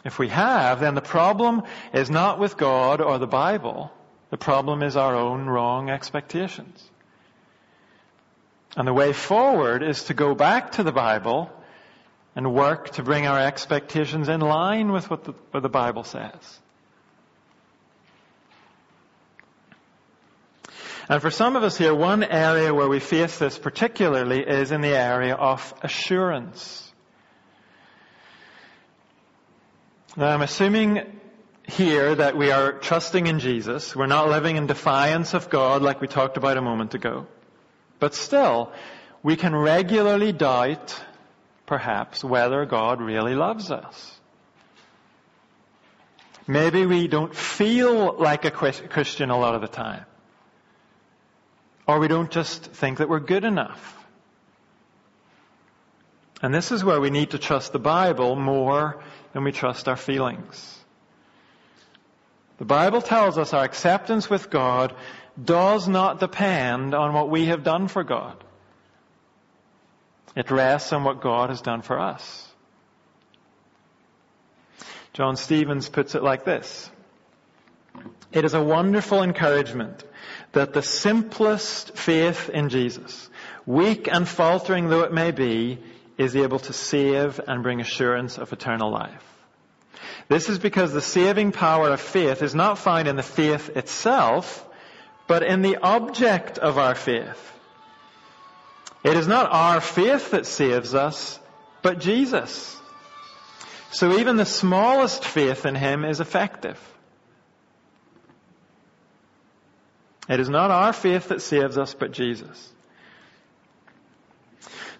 If 0.03 0.19
we 0.19 0.27
have, 0.27 0.81
then 0.81 0.95
the 0.95 1.01
problem 1.01 1.63
is 1.93 2.09
not 2.09 2.39
with 2.39 2.57
God 2.57 2.99
or 2.99 3.17
the 3.17 3.27
Bible. 3.27 3.91
The 4.29 4.37
problem 4.37 4.83
is 4.83 4.97
our 4.97 5.15
own 5.15 5.45
wrong 5.45 5.89
expectations. 5.89 6.90
And 8.75 8.87
the 8.87 8.93
way 8.93 9.13
forward 9.13 9.83
is 9.83 10.05
to 10.05 10.13
go 10.13 10.33
back 10.33 10.73
to 10.73 10.83
the 10.83 10.91
Bible 10.91 11.51
and 12.35 12.53
work 12.53 12.91
to 12.91 13.03
bring 13.03 13.27
our 13.27 13.39
expectations 13.39 14.29
in 14.29 14.39
line 14.39 14.91
with 14.91 15.09
what 15.09 15.25
the, 15.25 15.33
what 15.51 15.61
the 15.61 15.69
Bible 15.69 16.03
says. 16.03 16.59
And 21.09 21.21
for 21.21 21.29
some 21.29 21.57
of 21.57 21.63
us 21.63 21.77
here, 21.77 21.93
one 21.93 22.23
area 22.23 22.73
where 22.73 22.87
we 22.87 23.01
face 23.01 23.37
this 23.37 23.59
particularly 23.59 24.41
is 24.41 24.71
in 24.71 24.79
the 24.79 24.95
area 24.95 25.35
of 25.35 25.73
assurance. 25.81 26.89
Now 30.15 30.27
I'm 30.27 30.41
assuming 30.41 31.19
here 31.67 32.15
that 32.15 32.37
we 32.37 32.51
are 32.51 32.71
trusting 32.73 33.27
in 33.27 33.39
Jesus. 33.39 33.93
We're 33.93 34.07
not 34.07 34.29
living 34.29 34.55
in 34.55 34.67
defiance 34.67 35.33
of 35.33 35.49
God 35.49 35.81
like 35.81 35.99
we 35.99 36.07
talked 36.07 36.37
about 36.37 36.57
a 36.57 36.61
moment 36.61 36.93
ago. 36.93 37.27
But 38.01 38.15
still, 38.15 38.71
we 39.21 39.35
can 39.35 39.55
regularly 39.55 40.31
doubt, 40.31 40.99
perhaps, 41.67 42.23
whether 42.23 42.65
God 42.65 42.99
really 42.99 43.35
loves 43.35 43.69
us. 43.69 44.19
Maybe 46.47 46.87
we 46.87 47.07
don't 47.07 47.35
feel 47.35 48.15
like 48.17 48.43
a 48.43 48.49
Christian 48.49 49.29
a 49.29 49.37
lot 49.37 49.53
of 49.53 49.61
the 49.61 49.67
time. 49.67 50.05
Or 51.85 51.99
we 51.99 52.07
don't 52.07 52.31
just 52.31 52.65
think 52.65 52.97
that 52.97 53.07
we're 53.07 53.19
good 53.19 53.43
enough. 53.43 54.03
And 56.41 56.51
this 56.51 56.71
is 56.71 56.83
where 56.83 56.99
we 56.99 57.11
need 57.11 57.29
to 57.31 57.37
trust 57.37 57.71
the 57.71 57.79
Bible 57.79 58.35
more 58.35 59.03
than 59.33 59.43
we 59.43 59.51
trust 59.51 59.87
our 59.87 59.95
feelings. 59.95 60.75
The 62.57 62.65
Bible 62.65 63.03
tells 63.03 63.37
us 63.37 63.53
our 63.53 63.63
acceptance 63.63 64.27
with 64.27 64.49
God 64.49 64.95
does 65.41 65.87
not 65.87 66.19
depend 66.19 66.93
on 66.93 67.13
what 67.13 67.29
we 67.29 67.47
have 67.47 67.63
done 67.63 67.87
for 67.87 68.03
God. 68.03 68.43
It 70.35 70.49
rests 70.51 70.93
on 70.93 71.03
what 71.03 71.21
God 71.21 71.49
has 71.49 71.61
done 71.61 71.81
for 71.81 71.99
us. 71.99 72.47
John 75.13 75.35
Stevens 75.35 75.89
puts 75.89 76.15
it 76.15 76.23
like 76.23 76.45
this. 76.45 76.89
It 78.31 78.45
is 78.45 78.53
a 78.53 78.63
wonderful 78.63 79.23
encouragement 79.23 80.03
that 80.53 80.71
the 80.73 80.81
simplest 80.81 81.97
faith 81.97 82.49
in 82.49 82.69
Jesus, 82.69 83.29
weak 83.65 84.07
and 84.09 84.27
faltering 84.27 84.87
though 84.87 85.01
it 85.01 85.11
may 85.11 85.31
be, 85.31 85.79
is 86.17 86.35
able 86.35 86.59
to 86.59 86.73
save 86.73 87.41
and 87.45 87.63
bring 87.63 87.81
assurance 87.81 88.37
of 88.37 88.53
eternal 88.53 88.91
life. 88.91 89.23
This 90.29 90.47
is 90.47 90.59
because 90.59 90.93
the 90.93 91.01
saving 91.01 91.51
power 91.51 91.89
of 91.89 91.99
faith 91.99 92.41
is 92.41 92.55
not 92.55 92.77
found 92.77 93.07
in 93.07 93.17
the 93.17 93.23
faith 93.23 93.75
itself, 93.75 94.65
but 95.31 95.43
in 95.43 95.61
the 95.61 95.77
object 95.77 96.57
of 96.57 96.77
our 96.77 96.93
faith. 96.93 97.53
It 99.01 99.15
is 99.15 99.29
not 99.29 99.49
our 99.49 99.79
faith 99.79 100.31
that 100.31 100.45
saves 100.45 100.93
us, 100.93 101.39
but 101.81 101.99
Jesus. 101.99 102.77
So 103.91 104.19
even 104.19 104.35
the 104.35 104.45
smallest 104.45 105.23
faith 105.23 105.65
in 105.65 105.73
Him 105.73 106.03
is 106.03 106.19
effective. 106.19 106.77
It 110.27 110.41
is 110.41 110.49
not 110.49 110.69
our 110.69 110.91
faith 110.91 111.29
that 111.29 111.41
saves 111.41 111.77
us, 111.77 111.93
but 111.93 112.11
Jesus. 112.11 112.73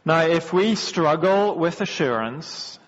Now, 0.06 0.22
if 0.22 0.54
we 0.54 0.76
struggle 0.76 1.58
with 1.58 1.82
assurance, 1.82 2.80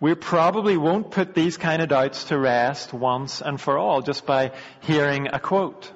we 0.00 0.14
probably 0.14 0.78
won't 0.78 1.10
put 1.10 1.34
these 1.34 1.58
kind 1.58 1.82
of 1.82 1.90
doubts 1.90 2.24
to 2.24 2.38
rest 2.38 2.94
once 2.94 3.42
and 3.42 3.60
for 3.60 3.76
all 3.76 4.00
just 4.00 4.24
by 4.24 4.52
hearing 4.80 5.26
a 5.30 5.38
quote. 5.38 5.92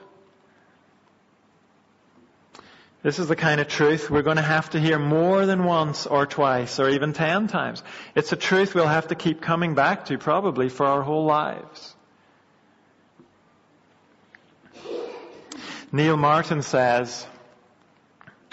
This 3.07 3.21
is 3.21 3.29
the 3.29 3.37
kind 3.37 3.61
of 3.61 3.69
truth 3.69 4.11
we're 4.11 4.23
going 4.23 4.37
to 4.37 4.43
have 4.43 4.71
to 4.71 4.81
hear 4.81 4.99
more 4.99 5.47
than 5.47 5.63
once 5.63 6.07
or 6.07 6.27
twice 6.27 6.81
or 6.81 6.89
even 6.89 7.13
ten 7.13 7.47
times. 7.47 7.85
It's 8.17 8.33
a 8.33 8.37
truth 8.37 8.75
we'll 8.75 8.89
have 8.89 9.07
to 9.07 9.15
keep 9.15 9.41
coming 9.41 9.77
back 9.77 10.07
to 10.07 10.19
probably 10.19 10.69
for 10.69 10.87
our 10.87 11.03
whole 11.03 11.25
lives. 11.25 11.95
Neil 15.93 16.17
Martin 16.17 16.63
says, 16.63 17.25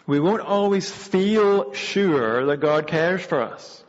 we 0.06 0.20
won't 0.20 0.44
always 0.44 0.88
feel 0.88 1.74
sure 1.74 2.46
that 2.46 2.58
God 2.58 2.86
cares 2.86 3.24
for 3.24 3.42
us. 3.42 3.84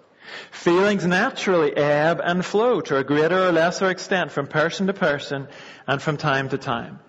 Feelings 0.51 1.05
naturally 1.05 1.77
ebb 1.77 2.23
and 2.25 2.43
flow 2.43 2.81
to 2.81 2.97
a 2.97 3.05
greater 3.05 3.49
or 3.49 3.53
lesser 3.53 3.91
extent 3.91 4.33
from 4.33 4.47
person 4.47 4.87
to 4.87 4.95
person 4.95 5.47
and 5.87 6.01
from 6.01 6.17
time 6.17 6.49
to 6.49 6.57
time. 6.57 7.01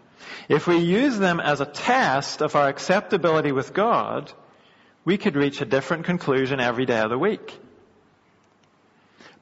If 0.47 0.67
we 0.67 0.77
use 0.77 1.17
them 1.17 1.39
as 1.39 1.61
a 1.61 1.65
test 1.65 2.41
of 2.41 2.55
our 2.55 2.67
acceptability 2.67 3.51
with 3.51 3.73
God, 3.73 4.31
we 5.03 5.17
could 5.17 5.35
reach 5.35 5.61
a 5.61 5.65
different 5.65 6.05
conclusion 6.05 6.59
every 6.59 6.85
day 6.85 6.99
of 6.99 7.09
the 7.09 7.17
week. 7.17 7.59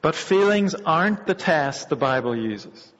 But 0.01 0.15
feelings 0.15 0.75
aren't 0.75 1.25
the 1.27 1.33
test 1.33 1.89
the 1.89 1.95
Bible 1.95 2.36
uses. 2.36 2.91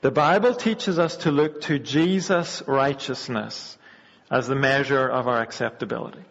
The 0.00 0.10
Bible 0.10 0.54
teaches 0.54 0.98
us 0.98 1.16
to 1.18 1.30
look 1.30 1.62
to 1.62 1.78
Jesus' 1.78 2.62
righteousness 2.66 3.78
as 4.30 4.46
the 4.46 4.56
measure 4.56 5.08
of 5.08 5.26
our 5.28 5.40
acceptability. 5.40 6.24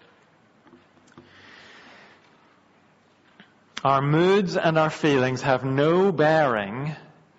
Our 3.83 4.01
moods 4.01 4.57
and 4.57 4.77
our 4.77 4.89
feelings 4.89 5.41
have 5.43 5.63
no 5.63 6.11
bearing 6.11 6.95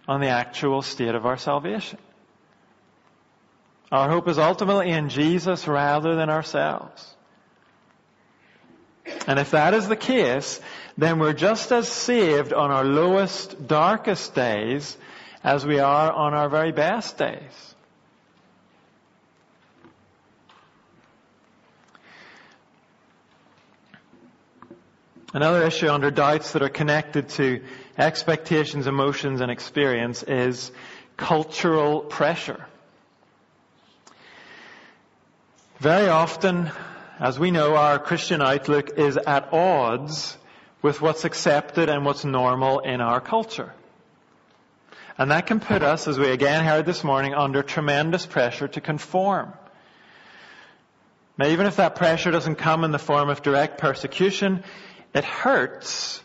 on 0.07 0.21
the 0.21 0.29
actual 0.29 0.83
state 0.83 1.15
of 1.15 1.27
our 1.27 1.37
salvation. 1.37 1.99
Our 3.91 4.11
hope 4.11 4.29
is 4.29 4.39
ultimately 4.39 4.91
in 4.91 5.09
Jesus 5.09 5.67
rather 5.67 6.15
than 6.15 6.29
ourselves. 6.29 7.15
And 9.27 9.39
if 9.39 9.53
that 9.53 9.73
is 9.73 9.89
the 9.89 9.97
case, 9.97 10.61
then 10.99 11.19
we're 11.19 11.33
just 11.33 11.73
as 11.73 11.89
saved 11.89 12.53
on 12.53 12.71
our 12.71 12.85
lowest, 12.85 13.67
darkest 13.67 14.35
days 14.35 14.97
as 15.43 15.65
we 15.65 15.79
are 15.79 16.13
on 16.13 16.35
our 16.35 16.49
very 16.49 16.73
best 16.73 17.17
days. 17.17 17.75
Another 25.33 25.67
issue 25.67 25.89
under 25.89 26.11
doubts 26.11 26.53
that 26.53 26.63
are 26.63 26.71
connected 26.71 27.29
to 27.31 27.63
expectations, 27.99 28.87
emotions, 28.87 29.41
and 29.41 29.51
experience 29.51 30.23
is 30.23 30.73
cultural 31.17 32.01
pressure. 32.01 32.67
Very 35.79 36.09
often, 36.09 36.73
as 37.21 37.39
we 37.39 37.53
know, 37.53 37.77
our 37.77 38.01
Christian 38.01 38.43
outlook 38.43 38.99
is 38.99 39.17
at 39.17 39.53
odds 39.53 40.37
with 40.83 41.01
what's 41.01 41.25
accepted 41.25 41.89
and 41.89 42.05
what's 42.05 42.25
normal 42.25 42.81
in 42.81 43.01
our 43.01 43.21
culture. 43.21 43.73
And 45.17 45.31
that 45.31 45.47
can 45.47 45.61
put 45.61 45.85
us, 45.85 46.09
as 46.09 46.19
we 46.19 46.31
again 46.31 46.65
heard 46.65 46.85
this 46.85 47.05
morning, 47.05 47.33
under 47.33 47.63
tremendous 47.63 48.27
pressure 48.27 48.67
to 48.67 48.81
conform. 48.81 49.53
Now, 51.37 51.47
even 51.47 51.67
if 51.67 51.77
that 51.77 51.95
pressure 51.95 52.33
doesn't 52.33 52.57
come 52.57 52.83
in 52.83 52.91
the 52.91 52.99
form 52.99 53.29
of 53.29 53.43
direct 53.43 53.79
persecution, 53.79 54.65
it 55.15 55.23
hurts 55.23 56.21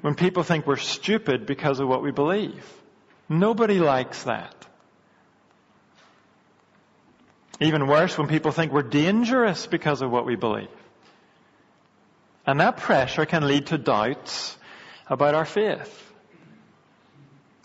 when 0.00 0.16
people 0.16 0.42
think 0.42 0.66
we're 0.66 0.76
stupid 0.76 1.46
because 1.46 1.78
of 1.78 1.86
what 1.86 2.02
we 2.02 2.10
believe. 2.10 2.66
Nobody 3.28 3.78
likes 3.78 4.24
that. 4.24 4.65
Even 7.60 7.86
worse, 7.86 8.18
when 8.18 8.28
people 8.28 8.52
think 8.52 8.72
we're 8.72 8.82
dangerous 8.82 9.66
because 9.66 10.02
of 10.02 10.10
what 10.10 10.26
we 10.26 10.36
believe. 10.36 10.68
And 12.46 12.60
that 12.60 12.76
pressure 12.76 13.26
can 13.26 13.46
lead 13.46 13.66
to 13.68 13.78
doubts 13.78 14.56
about 15.08 15.34
our 15.34 15.44
faith. 15.44 16.02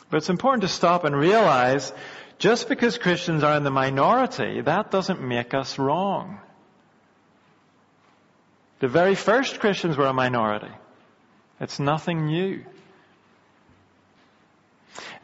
But 0.09 0.17
it's 0.17 0.29
important 0.29 0.63
to 0.63 0.67
stop 0.67 1.03
and 1.03 1.15
realize 1.15 1.93
just 2.39 2.67
because 2.67 2.97
Christians 2.97 3.43
are 3.43 3.55
in 3.55 3.63
the 3.63 3.71
minority, 3.71 4.61
that 4.61 4.91
doesn't 4.91 5.21
make 5.21 5.53
us 5.53 5.77
wrong. 5.77 6.39
The 8.79 8.87
very 8.87 9.15
first 9.15 9.59
Christians 9.59 9.95
were 9.95 10.07
a 10.07 10.13
minority. 10.13 10.71
It's 11.59 11.79
nothing 11.79 12.25
new. 12.25 12.65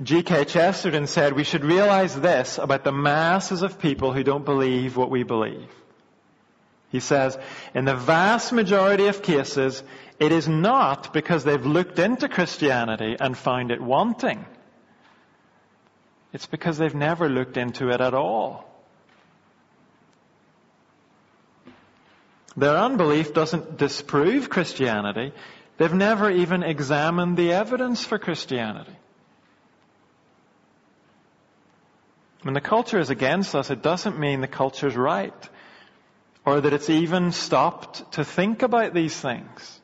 G.K. 0.02 0.46
Chesterton 0.46 1.08
said 1.08 1.34
we 1.34 1.44
should 1.44 1.64
realize 1.64 2.16
this 2.16 2.58
about 2.58 2.84
the 2.84 2.92
masses 2.92 3.62
of 3.62 3.80
people 3.80 4.14
who 4.14 4.24
don't 4.24 4.46
believe 4.46 4.96
what 4.96 5.10
we 5.10 5.24
believe. 5.24 5.70
He 6.90 7.00
says, 7.00 7.38
in 7.74 7.86
the 7.86 7.96
vast 7.96 8.54
majority 8.54 9.08
of 9.08 9.22
cases, 9.22 9.84
it 10.20 10.32
is 10.32 10.48
not 10.48 11.14
because 11.14 11.44
they've 11.44 11.66
looked 11.66 12.00
into 12.00 12.30
Christianity 12.30 13.18
and 13.20 13.38
found 13.38 13.72
it 13.72 13.82
wanting. 13.82 14.46
It's 16.32 16.46
because 16.46 16.78
they've 16.78 16.96
never 16.96 17.28
looked 17.28 17.58
into 17.58 17.90
it 17.90 18.00
at 18.00 18.14
all. 18.14 18.66
Their 22.56 22.78
unbelief 22.78 23.34
doesn't 23.34 23.78
disprove 23.78 24.50
Christianity. 24.50 25.34
They've 25.78 25.94
never 25.94 26.32
even 26.32 26.64
examined 26.64 27.38
the 27.38 27.54
evidence 27.54 28.04
for 28.04 28.18
Christianity. 28.18 28.96
When 32.48 32.54
the 32.54 32.62
culture 32.62 32.98
is 32.98 33.10
against 33.10 33.56
us, 33.56 33.72
it 33.72 33.82
doesn't 33.82 34.18
mean 34.18 34.40
the 34.40 34.48
culture's 34.48 34.96
right 34.96 35.50
or 36.46 36.62
that 36.62 36.72
it's 36.72 36.90
even 36.90 37.34
stopped 37.34 38.14
to 38.14 38.24
think 38.24 38.62
about 38.62 38.94
these 38.94 39.14
things. 39.14 39.82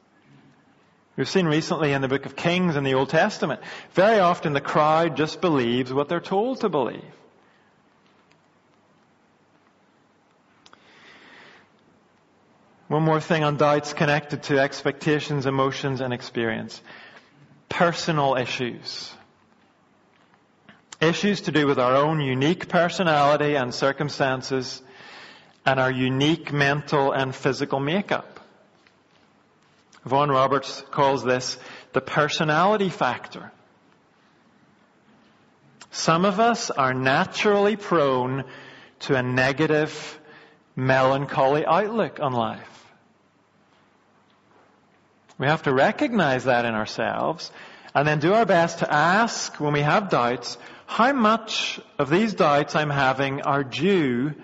We've 1.17 1.27
seen 1.27 1.46
recently 1.46 1.91
in 1.91 2.01
the 2.01 2.08
book 2.08 2.25
of 2.25 2.38
Kings 2.38 2.77
in 2.77 2.86
the 2.86 2.93
Old 2.93 3.10
Testament, 3.10 3.60
very 3.91 4.20
often 4.20 4.53
the 4.53 4.62
crowd 4.62 5.17
just 5.17 5.41
believes 5.41 5.91
what 5.91 6.08
they're 6.08 6.22
told 6.22 6.62
to 6.62 6.70
believe. 6.70 7.03
One 12.88 13.03
more 13.03 13.20
thing 13.20 13.43
on 13.43 13.58
doubts 13.58 13.91
connected 13.91 14.43
to 14.43 14.60
expectations, 14.60 15.48
emotions, 15.48 16.00
and 16.00 16.13
experience. 16.13 16.82
Personal 17.67 18.36
issues. 18.36 19.13
Issues 21.03 21.42
to 21.42 21.51
do 21.51 21.68
with 21.68 21.79
our 21.79 21.98
own 21.98 22.22
unique 22.22 22.70
personality 22.70 23.55
and 23.55 23.74
circumstances 23.74 24.81
and 25.66 25.77
our 25.77 25.92
unique 25.92 26.53
mental 26.53 27.11
and 27.11 27.35
physical 27.35 27.81
makeup. 27.81 28.39
Vaughan 30.05 30.29
Roberts 30.29 30.81
calls 30.92 31.22
this 31.22 31.57
the 31.92 32.00
personality 32.00 32.87
factor. 32.87 33.51
Some 35.92 36.24
of 36.24 36.39
us 36.39 36.72
are 36.72 36.94
naturally 36.94 37.75
prone 37.75 38.46
to 39.01 39.16
a 39.16 39.24
negative, 39.24 40.20
melancholy 40.74 41.66
outlook 41.66 42.22
on 42.22 42.31
life. 42.31 42.85
We 45.37 45.48
have 45.48 45.63
to 45.63 45.74
recognize 45.74 46.46
that 46.46 46.63
in 46.63 46.75
ourselves 46.75 47.51
and 47.94 48.07
then 48.07 48.20
do 48.20 48.33
our 48.33 48.46
best 48.46 48.79
to 48.79 48.92
ask 48.92 49.59
when 49.59 49.74
we 49.74 49.81
have 49.81 50.09
doubts, 50.09 50.57
how 50.94 51.12
much 51.12 51.79
of 51.98 52.08
these 52.08 52.36
doubts 52.36 52.75
I'm 52.75 52.92
having 52.92 53.42
are 53.42 53.64
due 53.64 54.36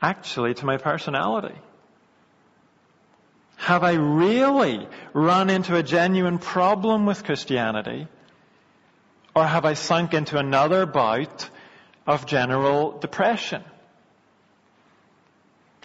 actually 0.00 0.54
to 0.54 0.64
my 0.64 0.78
personality? 0.78 1.54
Have 3.56 3.84
I 3.84 3.92
really 3.92 4.88
run 5.12 5.50
into 5.50 5.76
a 5.76 5.82
genuine 5.82 6.38
problem 6.38 7.04
with 7.04 7.24
Christianity? 7.24 8.08
Or 9.36 9.44
have 9.44 9.66
I 9.66 9.74
sunk 9.74 10.14
into 10.14 10.38
another 10.38 10.86
bout 10.86 11.50
of 12.06 12.24
general 12.24 12.98
depression? 12.98 13.62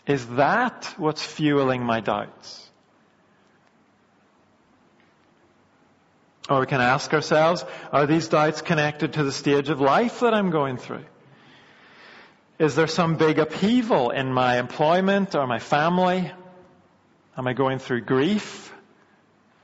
Is 0.05 0.25
that 0.37 0.93
what's 0.95 1.21
fueling 1.21 1.83
my 1.83 1.99
doubts? 1.99 2.66
Or 6.49 6.61
we 6.61 6.65
can 6.65 6.81
ask 6.81 7.13
ourselves, 7.13 7.65
are 7.91 8.05
these 8.05 8.27
doubts 8.27 8.61
connected 8.61 9.13
to 9.13 9.23
the 9.23 9.31
stage 9.31 9.69
of 9.69 9.81
life 9.81 10.21
that 10.21 10.33
I'm 10.33 10.49
going 10.49 10.77
through? 10.77 11.05
Is 12.57 12.75
there 12.75 12.87
some 12.87 13.17
big 13.17 13.37
upheaval 13.37 14.09
in 14.09 14.33
my 14.33 14.57
employment 14.57 15.35
or 15.35 15.45
my 15.45 15.59
family? 15.59 16.31
Am 17.37 17.47
I 17.47 17.53
going 17.53 17.79
through 17.79 18.01
grief 18.01 18.73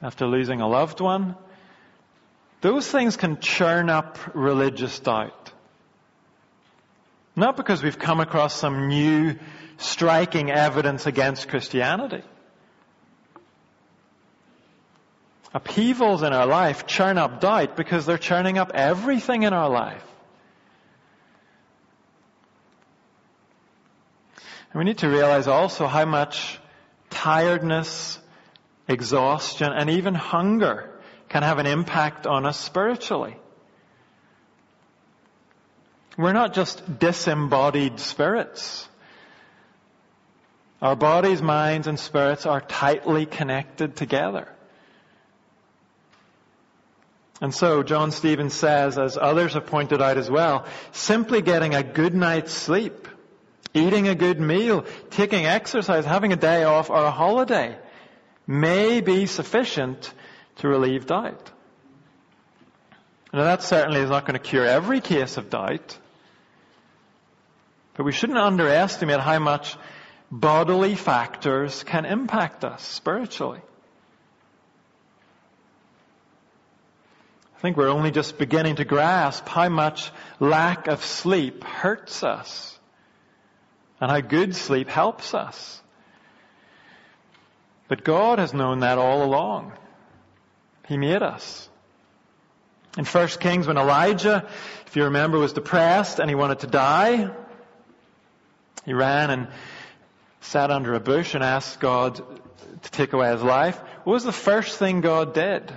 after 0.01 0.27
losing 0.27 0.61
a 0.61 0.67
loved 0.67 0.99
one? 0.99 1.35
Those 2.61 2.87
things 2.87 3.17
can 3.17 3.39
churn 3.39 3.89
up 3.89 4.17
religious 4.35 4.99
doubt. 4.99 5.51
Not 7.35 7.57
because 7.57 7.81
we've 7.81 7.97
come 7.97 8.19
across 8.19 8.55
some 8.55 8.87
new 8.89 9.39
striking 9.77 10.51
evidence 10.51 11.07
against 11.07 11.49
Christianity. 11.49 12.21
Upheavals 15.53 16.23
in 16.23 16.33
our 16.33 16.47
life 16.47 16.87
churn 16.87 17.17
up 17.17 17.39
doubt 17.39 17.77
because 17.77 18.05
they're 18.05 18.17
churning 18.17 18.57
up 18.57 18.71
everything 18.73 19.43
in 19.43 19.53
our 19.53 19.69
life. 19.69 20.03
And 24.71 24.79
we 24.79 24.85
need 24.85 24.97
to 24.99 25.09
realize 25.09 25.47
also 25.47 25.85
how 25.85 26.05
much 26.05 26.59
tiredness, 27.11 28.19
exhaustion, 28.87 29.71
and 29.71 29.91
even 29.91 30.15
hunger 30.15 30.89
can 31.29 31.43
have 31.43 31.59
an 31.59 31.67
impact 31.67 32.25
on 32.25 32.47
us 32.47 32.59
spiritually. 32.59 33.37
We're 36.17 36.33
not 36.33 36.53
just 36.53 36.99
disembodied 36.99 37.99
spirits. 37.99 38.87
Our 40.81 40.95
bodies, 40.95 41.41
minds, 41.41 41.87
and 41.87 41.99
spirits 41.99 42.45
are 42.45 42.61
tightly 42.61 43.25
connected 43.25 43.95
together. 43.95 44.47
And 47.43 47.53
so, 47.53 47.83
John 47.83 48.11
Stevens 48.11 48.53
says, 48.53 48.97
as 48.97 49.17
others 49.21 49.53
have 49.53 49.67
pointed 49.67 50.01
out 50.01 50.17
as 50.17 50.31
well, 50.31 50.65
simply 50.93 51.41
getting 51.41 51.75
a 51.75 51.83
good 51.83 52.15
night's 52.15 52.53
sleep 52.53 53.07
eating 53.73 54.07
a 54.07 54.15
good 54.15 54.39
meal, 54.39 54.85
taking 55.09 55.45
exercise, 55.45 56.05
having 56.05 56.31
a 56.31 56.35
day 56.35 56.63
off 56.63 56.89
or 56.89 57.03
a 57.03 57.11
holiday 57.11 57.77
may 58.45 59.01
be 59.01 59.25
sufficient 59.25 60.13
to 60.57 60.67
relieve 60.67 61.07
doubt. 61.07 61.51
Now 63.33 63.43
that 63.43 63.63
certainly 63.63 64.01
is 64.01 64.09
not 64.09 64.25
going 64.25 64.39
to 64.39 64.47
cure 64.47 64.65
every 64.65 65.01
case 65.01 65.37
of 65.37 65.49
doubt, 65.49 65.97
but 67.95 68.03
we 68.03 68.11
shouldn't 68.11 68.37
underestimate 68.37 69.19
how 69.19 69.39
much 69.39 69.75
bodily 70.29 70.95
factors 70.95 71.83
can 71.83 72.05
impact 72.05 72.63
us 72.63 72.83
spiritually. 72.83 73.61
Think 77.63 77.77
we're 77.77 77.87
only 77.87 78.11
just 78.11 78.37
beginning 78.37 78.75
to 78.75 78.83
grasp 78.83 79.47
how 79.47 79.69
much 79.69 80.11
lack 80.41 80.87
of 80.87 81.01
sleep 81.01 81.63
hurts 81.63 82.21
us 82.21 82.77
and 84.01 84.11
how 84.11 84.19
good 84.19 84.53
sleep 84.53 84.89
helps 84.89 85.33
us. 85.33 85.81
But 87.87 88.03
God 88.03 88.39
has 88.39 88.53
known 88.53 88.81
that 88.81 88.97
all 88.97 89.23
along. 89.23 89.71
He 90.89 90.97
made 90.97 91.21
us. 91.23 91.69
In 92.97 93.05
1 93.05 93.27
Kings, 93.39 93.65
when 93.65 93.77
Elijah, 93.77 94.45
if 94.85 94.97
you 94.97 95.05
remember, 95.05 95.39
was 95.39 95.53
depressed 95.53 96.19
and 96.19 96.29
he 96.29 96.35
wanted 96.35 96.59
to 96.59 96.67
die, 96.67 97.31
he 98.83 98.91
ran 98.91 99.29
and 99.29 99.47
sat 100.41 100.69
under 100.69 100.95
a 100.95 100.99
bush 100.99 101.33
and 101.33 101.41
asked 101.41 101.79
God 101.79 102.17
to 102.81 102.91
take 102.91 103.13
away 103.13 103.31
his 103.31 103.41
life. 103.41 103.79
what 104.03 104.15
was 104.15 104.25
the 104.25 104.33
first 104.33 104.77
thing 104.77 104.99
God 104.99 105.33
did? 105.33 105.73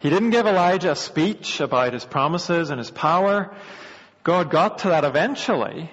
He 0.00 0.08
didn't 0.08 0.30
give 0.30 0.46
Elijah 0.46 0.92
a 0.92 0.96
speech 0.96 1.60
about 1.60 1.92
his 1.92 2.04
promises 2.04 2.70
and 2.70 2.78
his 2.78 2.90
power. 2.90 3.54
God 4.24 4.50
got 4.50 4.78
to 4.78 4.88
that 4.88 5.04
eventually. 5.04 5.90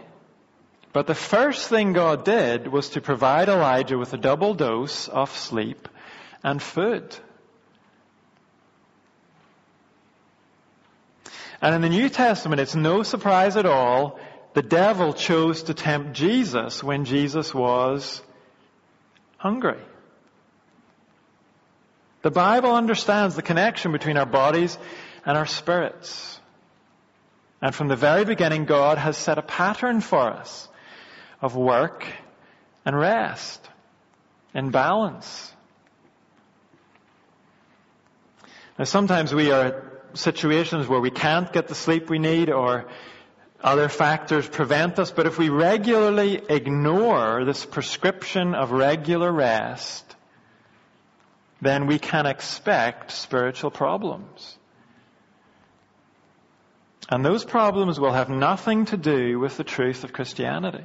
But 0.94 1.08
the 1.08 1.16
first 1.16 1.68
thing 1.68 1.94
God 1.94 2.24
did 2.24 2.68
was 2.68 2.90
to 2.92 3.02
provide 3.02 3.50
Elijah 3.50 3.98
with 3.98 4.14
a 4.14 4.18
double 4.18 4.54
dose 4.54 5.10
of 5.10 5.36
sleep 5.36 5.90
and 6.42 6.62
food. 6.62 7.16
And 11.62 11.76
in 11.76 11.82
the 11.82 11.90
New 11.90 12.08
Testament, 12.08 12.62
it's 12.62 12.76
no 12.76 13.04
surprise 13.04 13.58
at 13.58 13.66
all, 13.66 14.20
the 14.54 14.62
devil 14.62 15.14
chose 15.14 15.64
to 15.64 15.74
tempt 15.74 16.14
Jesus 16.14 16.82
when 16.82 17.04
Jesus 17.04 17.54
was 17.54 18.22
hungry. 19.38 19.82
The 22.28 22.32
Bible 22.32 22.76
understands 22.76 23.38
the 23.38 23.42
connection 23.42 23.94
between 23.94 24.18
our 24.18 24.26
bodies 24.26 24.78
and 25.26 25.38
our 25.38 25.46
spirits. 25.46 26.38
And 27.62 27.74
from 27.74 27.88
the 27.88 27.96
very 27.96 28.26
beginning, 28.26 28.66
God 28.66 28.98
has 28.98 29.16
set 29.16 29.38
a 29.38 29.42
pattern 29.42 30.02
for 30.02 30.34
us 30.34 30.68
of 31.42 31.56
work 31.56 32.06
and 32.84 33.00
rest 33.00 33.66
in 34.54 34.72
balance. 34.72 35.54
Now 38.78 38.84
sometimes 38.84 39.34
we 39.34 39.52
are 39.52 39.64
at 39.64 39.84
situations 40.16 40.86
where 40.86 41.00
we 41.00 41.12
can't 41.12 41.54
get 41.54 41.70
the 41.70 41.76
sleep 41.76 42.10
we 42.10 42.20
need 42.20 42.50
or 42.50 42.90
other 43.64 43.88
factors 43.88 44.50
prevent 44.50 45.00
us, 45.00 45.12
but 45.12 45.28
if 45.28 45.38
we 45.38 45.48
regularly 45.48 46.42
ignore 46.50 47.46
this 47.46 47.66
prescription 47.66 48.54
of 48.54 48.74
regular 48.74 49.32
rest, 49.32 50.07
then 51.62 51.88
we 51.88 52.00
can 52.00 52.26
expect 52.26 53.12
spiritual 53.12 53.72
problems. 53.72 54.58
And 57.10 57.24
those 57.24 57.46
problems 57.46 58.00
will 58.00 58.12
have 58.12 58.30
nothing 58.30 58.86
to 58.88 58.98
do 58.98 59.40
with 59.40 59.58
the 59.58 59.64
truth 59.64 60.04
of 60.04 60.14
Christianity. 60.14 60.84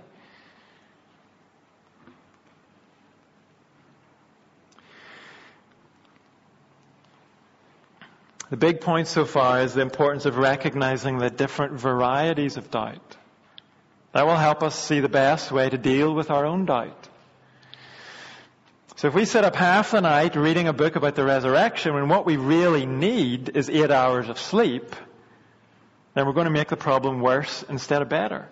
The 8.50 8.56
big 8.58 8.82
point 8.82 9.08
so 9.08 9.24
far 9.24 9.62
is 9.62 9.72
the 9.72 9.80
importance 9.80 10.26
of 10.26 10.36
recognizing 10.36 11.16
the 11.16 11.30
different 11.30 11.80
varieties 11.80 12.58
of 12.58 12.70
doubt. 12.70 13.16
That 14.12 14.26
will 14.26 14.36
help 14.36 14.62
us 14.62 14.78
see 14.78 15.00
the 15.00 15.08
best 15.08 15.50
way 15.50 15.70
to 15.70 15.78
deal 15.78 16.14
with 16.14 16.30
our 16.30 16.44
own 16.44 16.66
doubt. 16.66 17.08
So 19.02 19.08
if 19.08 19.14
we 19.14 19.24
sit 19.24 19.44
up 19.44 19.56
half 19.56 19.90
the 19.90 20.00
night 20.00 20.36
reading 20.36 20.68
a 20.68 20.72
book 20.72 20.94
about 20.94 21.16
the 21.16 21.24
resurrection 21.24 21.92
when 21.92 22.08
what 22.08 22.24
we 22.24 22.36
really 22.36 22.86
need 22.86 23.48
is 23.56 23.68
eight 23.68 23.90
hours 23.90 24.28
of 24.28 24.38
sleep, 24.38 24.94
then 26.14 26.24
we're 26.24 26.34
going 26.34 26.44
to 26.44 26.52
make 26.52 26.68
the 26.68 26.76
problem 26.76 27.20
worse 27.20 27.64
instead 27.68 28.00
of 28.00 28.08
better. 28.08 28.46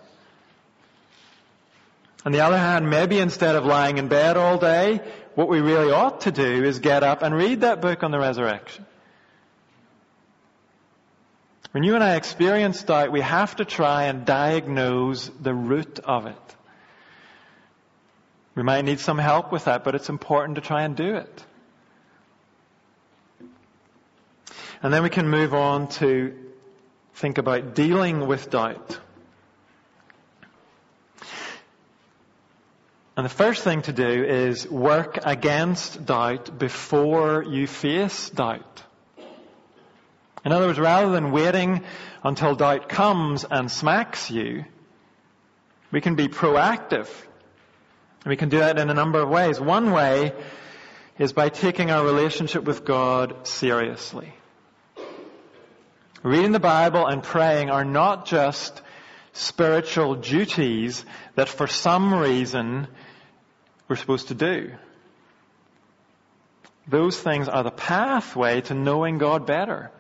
On 2.27 2.33
the 2.33 2.41
other 2.41 2.59
hand, 2.59 2.91
maybe 2.91 3.21
instead 3.21 3.55
of 3.55 3.65
lying 3.65 3.99
in 3.99 4.09
bed 4.09 4.37
all 4.37 4.59
day, 4.59 5.01
what 5.37 5.49
we 5.49 5.61
really 5.61 5.93
ought 5.93 6.23
to 6.23 6.33
do 6.33 6.65
is 6.65 6.81
get 6.81 7.05
up 7.05 7.23
and 7.23 7.33
read 7.33 7.61
that 7.61 7.81
book 7.81 8.03
on 8.03 8.11
the 8.11 8.19
resurrection. 8.19 8.85
When 11.71 11.85
you 11.85 11.95
and 11.95 12.03
I 12.03 12.17
experience 12.17 12.83
doubt, 12.83 13.13
we 13.13 13.21
have 13.21 13.55
to 13.55 13.65
try 13.65 14.07
and 14.07 14.25
diagnose 14.27 15.29
the 15.29 15.55
root 15.55 16.01
of 16.01 16.27
it. 16.27 16.57
We 18.61 18.65
might 18.65 18.85
need 18.85 19.01
some 19.01 19.17
help 19.17 19.53
with 19.53 19.65
that, 19.65 19.85
but 19.85 19.95
it's 19.95 20.11
important 20.11 20.57
to 20.57 20.61
try 20.61 20.83
and 20.83 20.95
do 20.95 21.15
it. 21.15 21.45
And 24.83 24.93
then 24.93 25.03
we 25.03 25.09
can 25.09 25.31
move 25.31 25.55
on 25.55 25.89
to 26.01 26.37
think 27.15 27.39
about 27.39 27.75
dealing 27.75 28.27
with 28.27 28.51
doubt. 28.51 29.01
And 33.17 33.25
the 33.25 33.31
first 33.31 33.65
thing 33.65 33.81
to 33.81 33.95
do 33.95 34.25
is 34.25 34.69
work 34.69 35.19
against 35.23 36.05
doubt 36.05 36.59
before 36.59 37.43
you 37.43 37.67
face 37.67 38.29
doubt. 38.29 38.83
In 40.45 40.53
other 40.53 40.67
words, 40.67 40.79
rather 40.79 41.11
than 41.13 41.33
waiting 41.33 41.83
until 42.23 42.55
doubt 42.57 42.91
comes 42.91 43.47
and 43.51 43.71
smacks 43.71 44.31
you, 44.31 44.67
we 45.91 46.03
can 46.03 46.15
be 46.15 46.29
proactive. 46.29 47.09
We 48.27 48.37
can 48.37 48.49
do 48.49 48.59
that 48.59 48.79
in 48.79 48.91
a 48.91 48.95
number 48.95 49.21
of 49.21 49.29
ways. 49.29 49.59
One 49.59 49.93
way 49.93 50.33
is 51.19 51.33
by 51.33 51.49
taking 51.49 51.91
our 51.91 52.05
relationship 52.05 52.65
with 52.65 52.85
God 52.85 53.47
seriously. 53.47 54.35
Reading 56.23 56.53
the 56.53 56.61
Bible 56.61 57.07
and 57.07 57.23
praying 57.23 57.71
are 57.71 57.85
not 57.85 58.27
just 58.27 58.83
spiritual 59.33 60.17
duties 60.17 61.05
that 61.35 61.49
for 61.49 61.67
some 61.67 62.13
reason 62.13 62.89
we're 63.89 63.97
supposed 63.97 64.29
to 64.29 64.35
do. 64.35 64.73
Those 66.87 67.19
things 67.19 67.49
are 67.49 67.63
the 67.63 67.71
pathway 67.71 68.61
to 68.63 68.75
knowing 68.75 69.19
God 69.19 69.47
better 69.47 69.91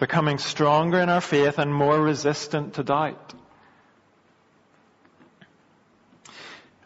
becoming 0.00 0.38
stronger 0.38 0.98
in 0.98 1.10
our 1.10 1.20
faith 1.20 1.58
and 1.58 1.72
more 1.72 2.00
resistant 2.00 2.74
to 2.74 2.82
doubt. 2.82 3.34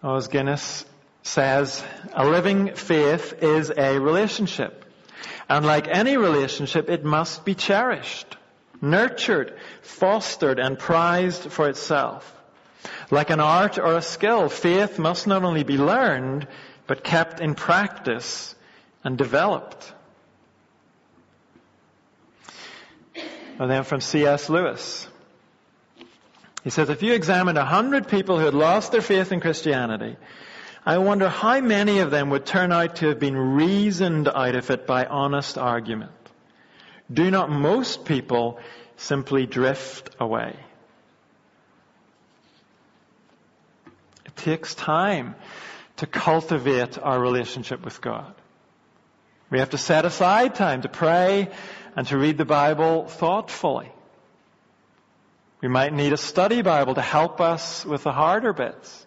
Os 0.05 0.29
Guinness 0.29 0.85
says, 1.23 1.83
a 2.13 2.27
living 2.27 2.75
faith 2.75 3.43
is 3.43 3.73
a 3.75 3.99
relationship. 3.99 4.85
And 5.49 5.65
like 5.65 5.89
any 5.89 6.19
relationship, 6.19 6.91
it 6.91 7.05
must 7.05 7.47
be 7.47 7.55
cherished, 7.55 8.37
nurtured, 8.83 9.57
fostered, 9.81 10.59
and 10.59 10.79
prized 10.79 11.51
for 11.51 11.71
itself. 11.71 12.31
Like 13.11 13.31
an 13.31 13.41
art 13.41 13.79
or 13.79 13.97
a 13.97 14.03
skill, 14.03 14.51
faith 14.51 14.99
must 14.99 15.27
not 15.27 15.43
only 15.43 15.65
be 15.65 15.79
learned, 15.79 16.49
but 16.87 17.03
kept 17.03 17.41
in 17.41 17.55
practice 17.55 18.55
and 19.05 19.17
developed. 19.17 19.91
And 23.59 23.71
then 23.71 23.85
from 23.85 24.03
C.S. 24.03 24.51
Lewis. 24.51 25.09
He 26.65 26.71
says, 26.71 26.89
if 26.89 27.03
you 27.03 27.13
examined 27.13 27.59
a 27.59 27.65
hundred 27.65 28.09
people 28.09 28.39
who 28.39 28.47
had 28.47 28.55
lost 28.55 28.91
their 28.91 29.03
faith 29.03 29.33
in 29.33 29.41
Christianity, 29.41 30.17
I 30.87 30.97
wonder 30.97 31.29
how 31.29 31.61
many 31.61 31.99
of 31.99 32.11
them 32.11 32.31
would 32.31 32.47
turn 32.47 32.73
out 32.73 32.97
to 32.97 33.09
have 33.09 33.19
been 33.19 33.37
reasoned 33.37 34.29
out 34.29 34.55
of 34.55 34.71
it 34.71 34.87
by 34.87 35.05
honest 35.05 35.59
argument. 35.59 36.13
Do 37.13 37.31
not 37.31 37.51
most 37.51 38.07
people 38.07 38.59
simply 38.97 39.45
drift 39.47 40.11
away? 40.19 40.57
It 44.25 44.37
takes 44.37 44.75
time 44.75 45.35
to 45.99 46.07
cultivate 46.07 46.99
our 46.99 47.21
relationship 47.21 47.85
with 47.85 48.01
God. 48.01 48.35
We 49.51 49.59
have 49.59 49.71
to 49.71 49.79
set 49.79 50.07
aside 50.07 50.55
time 50.55 50.81
to 50.83 50.89
pray 50.89 51.51
and 51.95 52.07
to 52.09 52.17
read 52.17 52.39
the 52.39 52.47
Bible 52.47 53.07
thoughtfully. 53.07 53.93
We 55.65 55.71
might 55.71 55.95
need 55.95 56.13
a 56.13 56.19
study 56.19 56.61
Bible 56.61 56.95
to 56.95 57.01
help 57.01 57.41
us 57.41 57.87
with 57.87 58.03
the 58.03 58.13
harder 58.13 58.53
bits. 58.53 59.07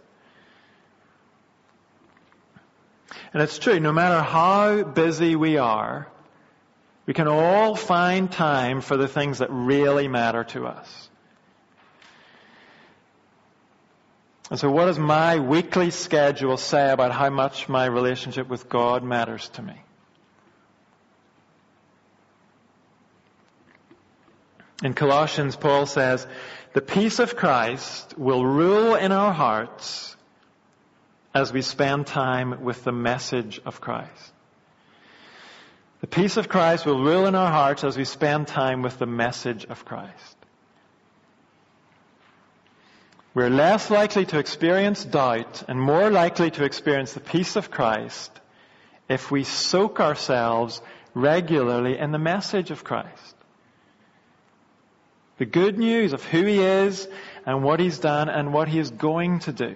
And 3.32 3.44
it's 3.44 3.60
true, 3.60 3.80
no 3.80 3.94
matter 3.94 4.24
how 4.24 4.82
busy 4.82 5.36
we 5.36 5.58
are, 5.58 6.08
we 7.06 7.14
can 7.14 7.28
all 7.28 7.76
find 7.76 8.32
time 8.32 8.82
for 8.82 8.98
the 8.98 9.08
things 9.08 9.38
that 9.38 9.50
really 9.52 10.08
matter 10.08 10.46
to 10.46 10.66
us. 10.66 11.10
And 14.50 14.60
so 14.60 14.72
what 14.72 14.86
does 14.86 14.98
my 14.98 15.38
weekly 15.38 15.92
schedule 15.92 16.58
say 16.58 16.90
about 16.90 17.12
how 17.12 17.30
much 17.30 17.70
my 17.70 17.86
relationship 17.86 18.48
with 18.48 18.68
God 18.68 19.04
matters 19.04 19.48
to 19.50 19.62
me? 19.62 19.76
In 24.84 24.94
Colossians, 24.94 25.56
Paul 25.56 25.86
says, 25.86 26.28
the 26.74 26.82
peace 26.82 27.20
of 27.20 27.36
Christ 27.36 28.18
will 28.18 28.46
rule 28.46 28.96
in 28.96 29.12
our 29.12 29.34
hearts 29.34 30.16
as 31.34 31.52
we 31.52 31.62
spend 31.62 32.06
time 32.06 32.64
with 32.64 32.84
the 32.84 32.92
message 32.92 33.60
of 33.66 33.82
Christ. 33.82 34.34
The 36.02 36.08
peace 36.08 36.38
of 36.38 36.48
Christ 36.48 36.86
will 36.86 37.02
rule 37.04 37.26
in 37.26 37.34
our 37.34 37.52
hearts 37.52 37.84
as 37.84 37.98
we 37.98 38.06
spend 38.06 38.48
time 38.48 38.84
with 38.84 39.00
the 39.00 39.08
message 39.08 39.66
of 39.66 39.84
Christ. 39.84 40.36
We're 43.34 43.50
less 43.50 43.90
likely 43.90 44.26
to 44.28 44.40
experience 44.40 45.04
doubt 45.06 45.64
and 45.68 45.80
more 45.80 46.12
likely 46.12 46.52
to 46.52 46.64
experience 46.64 47.14
the 47.14 47.20
peace 47.20 47.56
of 47.56 47.72
Christ 47.72 48.32
if 49.10 49.32
we 49.32 49.44
soak 49.44 50.00
ourselves 50.00 50.82
regularly 51.16 51.98
in 51.98 52.12
the 52.12 52.20
message 52.20 52.70
of 52.70 52.84
Christ. 52.84 53.37
The 55.38 55.46
good 55.46 55.78
news 55.78 56.14
of 56.14 56.24
who 56.24 56.46
He 56.46 56.60
is 56.60 57.08
and 57.46 57.64
what 57.64 57.80
He's 57.80 58.00
done 58.00 58.30
and 58.30 58.54
what 58.54 58.68
He 58.68 58.80
is 58.80 58.90
going 58.90 59.40
to 59.40 59.52
do. 59.52 59.76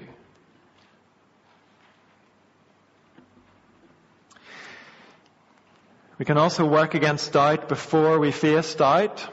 We 6.18 6.26
can 6.26 6.38
also 6.38 6.66
work 6.66 6.94
against 6.94 7.34
doubt 7.34 7.68
before 7.68 8.20
we 8.20 8.32
face 8.32 8.76
doubt 8.76 9.28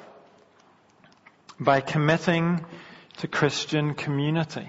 by 1.60 1.80
committing 1.82 2.64
to 3.18 3.28
Christian 3.28 3.94
community. 3.94 4.68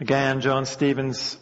Again, 0.00 0.40
John 0.40 0.64
Stevens 0.64 1.36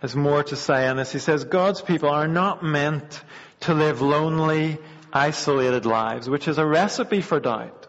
has 0.00 0.14
more 0.16 0.42
to 0.42 0.56
say 0.56 0.86
on 0.88 0.96
this. 0.96 1.12
He 1.12 1.18
says, 1.18 1.44
God's 1.44 1.80
people 1.80 2.08
are 2.08 2.28
not 2.28 2.62
meant 2.62 3.22
to 3.62 3.74
live 3.74 4.00
lonely, 4.00 4.78
isolated 5.12 5.86
lives, 5.86 6.28
which 6.28 6.48
is 6.48 6.58
a 6.58 6.66
recipe 6.66 7.20
for 7.20 7.40
doubt. 7.40 7.86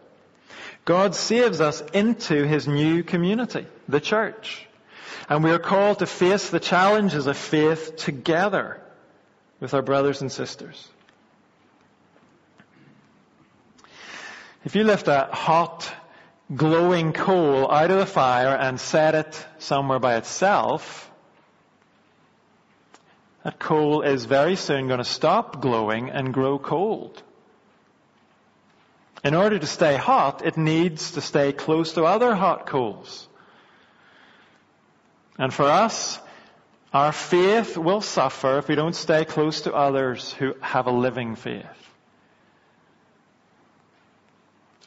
God 0.86 1.16
saves 1.16 1.62
us 1.62 1.82
into 1.94 2.46
His 2.46 2.68
new 2.68 3.04
community, 3.04 3.66
the 3.88 4.02
church. 4.02 4.68
And 5.30 5.44
we 5.44 5.52
are 5.52 5.60
called 5.60 6.00
to 6.00 6.06
face 6.06 6.50
the 6.50 6.60
challenges 6.60 7.28
of 7.28 7.38
faith 7.38 7.96
together 7.96 8.82
with 9.60 9.74
our 9.74 9.82
brothers 9.82 10.22
and 10.22 10.32
sisters. 10.32 10.88
If 14.66 14.76
you 14.76 14.84
lift 14.84 15.08
a 15.08 15.30
hot, 15.32 15.92
glowing 16.54 17.14
coal 17.14 17.72
out 17.72 17.92
of 17.92 17.98
the 17.98 18.06
fire 18.06 18.56
and 18.56 18.80
set 18.80 19.16
it 19.16 19.46
somewhere 19.60 20.00
by 20.00 20.18
itself, 20.18 21.03
that 23.44 23.60
coal 23.60 24.02
is 24.02 24.26
very 24.26 24.56
soon 24.56 24.88
going 24.88 25.00
to 25.00 25.04
stop 25.04 25.62
glowing 25.62 26.10
and 26.10 26.34
grow 26.34 26.58
cold. 26.58 27.22
In 29.24 29.36
order 29.36 29.60
to 29.60 29.68
stay 29.68 29.96
hot, 29.96 30.46
it 30.46 30.58
needs 30.58 31.12
to 31.12 31.22
stay 31.22 31.54
close 31.54 31.94
to 31.94 32.04
other 32.04 32.36
hot 32.36 32.66
coals. 32.66 33.28
And 35.38 35.54
for 35.54 35.66
us, 35.66 36.20
our 36.94 37.12
faith 37.12 37.78
will 37.78 38.02
suffer 38.02 38.60
if 38.60 38.68
we 38.68 38.76
don't 38.76 38.96
stay 38.96 39.26
close 39.26 39.62
to 39.62 39.74
others 39.74 40.32
who 40.34 40.56
have 40.62 40.88
a 40.88 40.92
living 40.92 41.36
faith. 41.36 41.66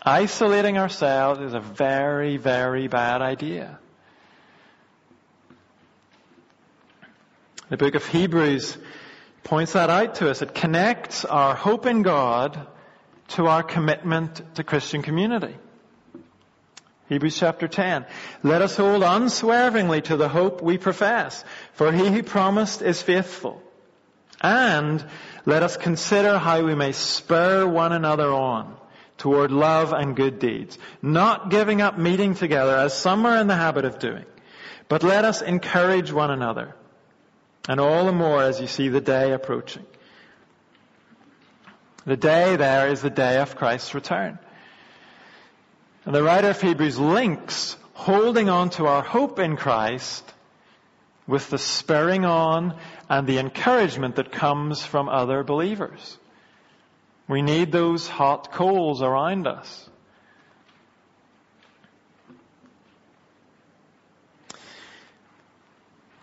Isolating 0.02 0.78
ourselves 0.78 1.40
is 1.40 1.52
a 1.52 1.60
very, 1.60 2.36
very 2.36 2.86
bad 2.86 3.22
idea. 3.22 3.80
The 7.68 7.76
book 7.76 7.96
of 7.96 8.06
Hebrews 8.06 8.78
points 9.42 9.72
that 9.72 9.90
out 9.90 10.16
to 10.16 10.30
us. 10.30 10.40
It 10.40 10.54
connects 10.54 11.24
our 11.24 11.54
hope 11.54 11.84
in 11.86 12.02
God 12.02 12.64
to 13.28 13.48
our 13.48 13.64
commitment 13.64 14.40
to 14.54 14.62
Christian 14.62 15.02
community. 15.02 15.56
Hebrews 17.08 17.36
chapter 17.36 17.66
10. 17.66 18.06
Let 18.44 18.62
us 18.62 18.76
hold 18.76 19.02
unswervingly 19.02 20.02
to 20.02 20.16
the 20.16 20.28
hope 20.28 20.62
we 20.62 20.78
profess, 20.78 21.44
for 21.72 21.90
he 21.90 22.06
who 22.06 22.22
promised 22.22 22.82
is 22.82 23.02
faithful. 23.02 23.60
And 24.40 25.04
let 25.44 25.64
us 25.64 25.76
consider 25.76 26.38
how 26.38 26.64
we 26.64 26.76
may 26.76 26.92
spur 26.92 27.66
one 27.66 27.92
another 27.92 28.32
on 28.32 28.76
toward 29.18 29.50
love 29.50 29.92
and 29.92 30.14
good 30.14 30.38
deeds, 30.38 30.78
not 31.02 31.50
giving 31.50 31.80
up 31.80 31.98
meeting 31.98 32.34
together 32.34 32.76
as 32.76 32.94
some 32.94 33.26
are 33.26 33.38
in 33.38 33.48
the 33.48 33.56
habit 33.56 33.84
of 33.84 33.98
doing, 33.98 34.24
but 34.88 35.02
let 35.02 35.24
us 35.24 35.42
encourage 35.42 36.12
one 36.12 36.30
another, 36.30 36.76
and 37.68 37.80
all 37.80 38.06
the 38.06 38.12
more 38.12 38.42
as 38.42 38.60
you 38.60 38.66
see 38.66 38.88
the 38.88 39.00
day 39.00 39.32
approaching. 39.32 39.84
The 42.04 42.16
day 42.16 42.56
there 42.56 42.88
is 42.88 43.02
the 43.02 43.10
day 43.10 43.38
of 43.40 43.56
Christ's 43.56 43.94
return. 43.94 44.38
And 46.04 46.14
the 46.14 46.22
writer 46.22 46.50
of 46.50 46.60
Hebrews 46.60 46.98
links 46.98 47.76
holding 47.94 48.48
on 48.48 48.70
to 48.70 48.86
our 48.86 49.02
hope 49.02 49.40
in 49.40 49.56
Christ 49.56 50.32
with 51.26 51.50
the 51.50 51.58
spurring 51.58 52.24
on 52.24 52.78
and 53.08 53.26
the 53.26 53.38
encouragement 53.38 54.16
that 54.16 54.30
comes 54.30 54.84
from 54.84 55.08
other 55.08 55.42
believers. 55.42 56.16
We 57.26 57.42
need 57.42 57.72
those 57.72 58.06
hot 58.06 58.52
coals 58.52 59.02
around 59.02 59.48
us. 59.48 59.88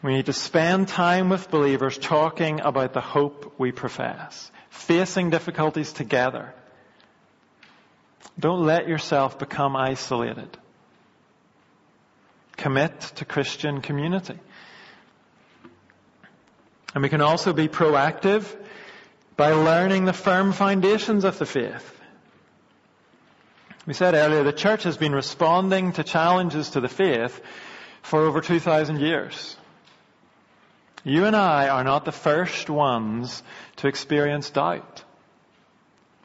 We 0.03 0.11
need 0.11 0.25
to 0.25 0.33
spend 0.33 0.89
time 0.89 1.29
with 1.29 1.49
believers 1.49 1.97
talking 1.97 2.59
about 2.59 2.91
the 2.91 2.99
hope 2.99 3.55
we 3.57 3.71
profess, 3.71 4.51
facing 4.69 5.29
difficulties 5.29 5.93
together. 5.93 6.53
Don't 8.37 8.65
let 8.65 8.89
yourself 8.89 9.39
become 9.39 9.77
isolated. 9.77 10.57
Commit 12.57 12.99
to 13.15 13.25
Christian 13.25 13.79
community. 13.79 14.37
And 16.93 17.01
we 17.01 17.09
can 17.09 17.21
also 17.21 17.53
be 17.53 17.69
proactive 17.69 18.45
by 19.37 19.53
learning 19.53 20.03
the 20.03 20.13
firm 20.13 20.51
foundations 20.51 21.23
of 21.23 21.39
the 21.39 21.45
faith. 21.45 21.89
We 23.85 23.93
said 23.93 24.15
earlier 24.15 24.43
the 24.43 24.51
church 24.51 24.83
has 24.83 24.97
been 24.97 25.15
responding 25.15 25.93
to 25.93 26.03
challenges 26.03 26.71
to 26.71 26.81
the 26.81 26.89
faith 26.89 27.41
for 28.01 28.19
over 28.19 28.41
2,000 28.41 28.99
years. 28.99 29.55
You 31.03 31.25
and 31.25 31.35
I 31.35 31.67
are 31.69 31.83
not 31.83 32.05
the 32.05 32.11
first 32.11 32.69
ones 32.69 33.43
to 33.77 33.87
experience 33.87 34.49
doubt. 34.49 35.03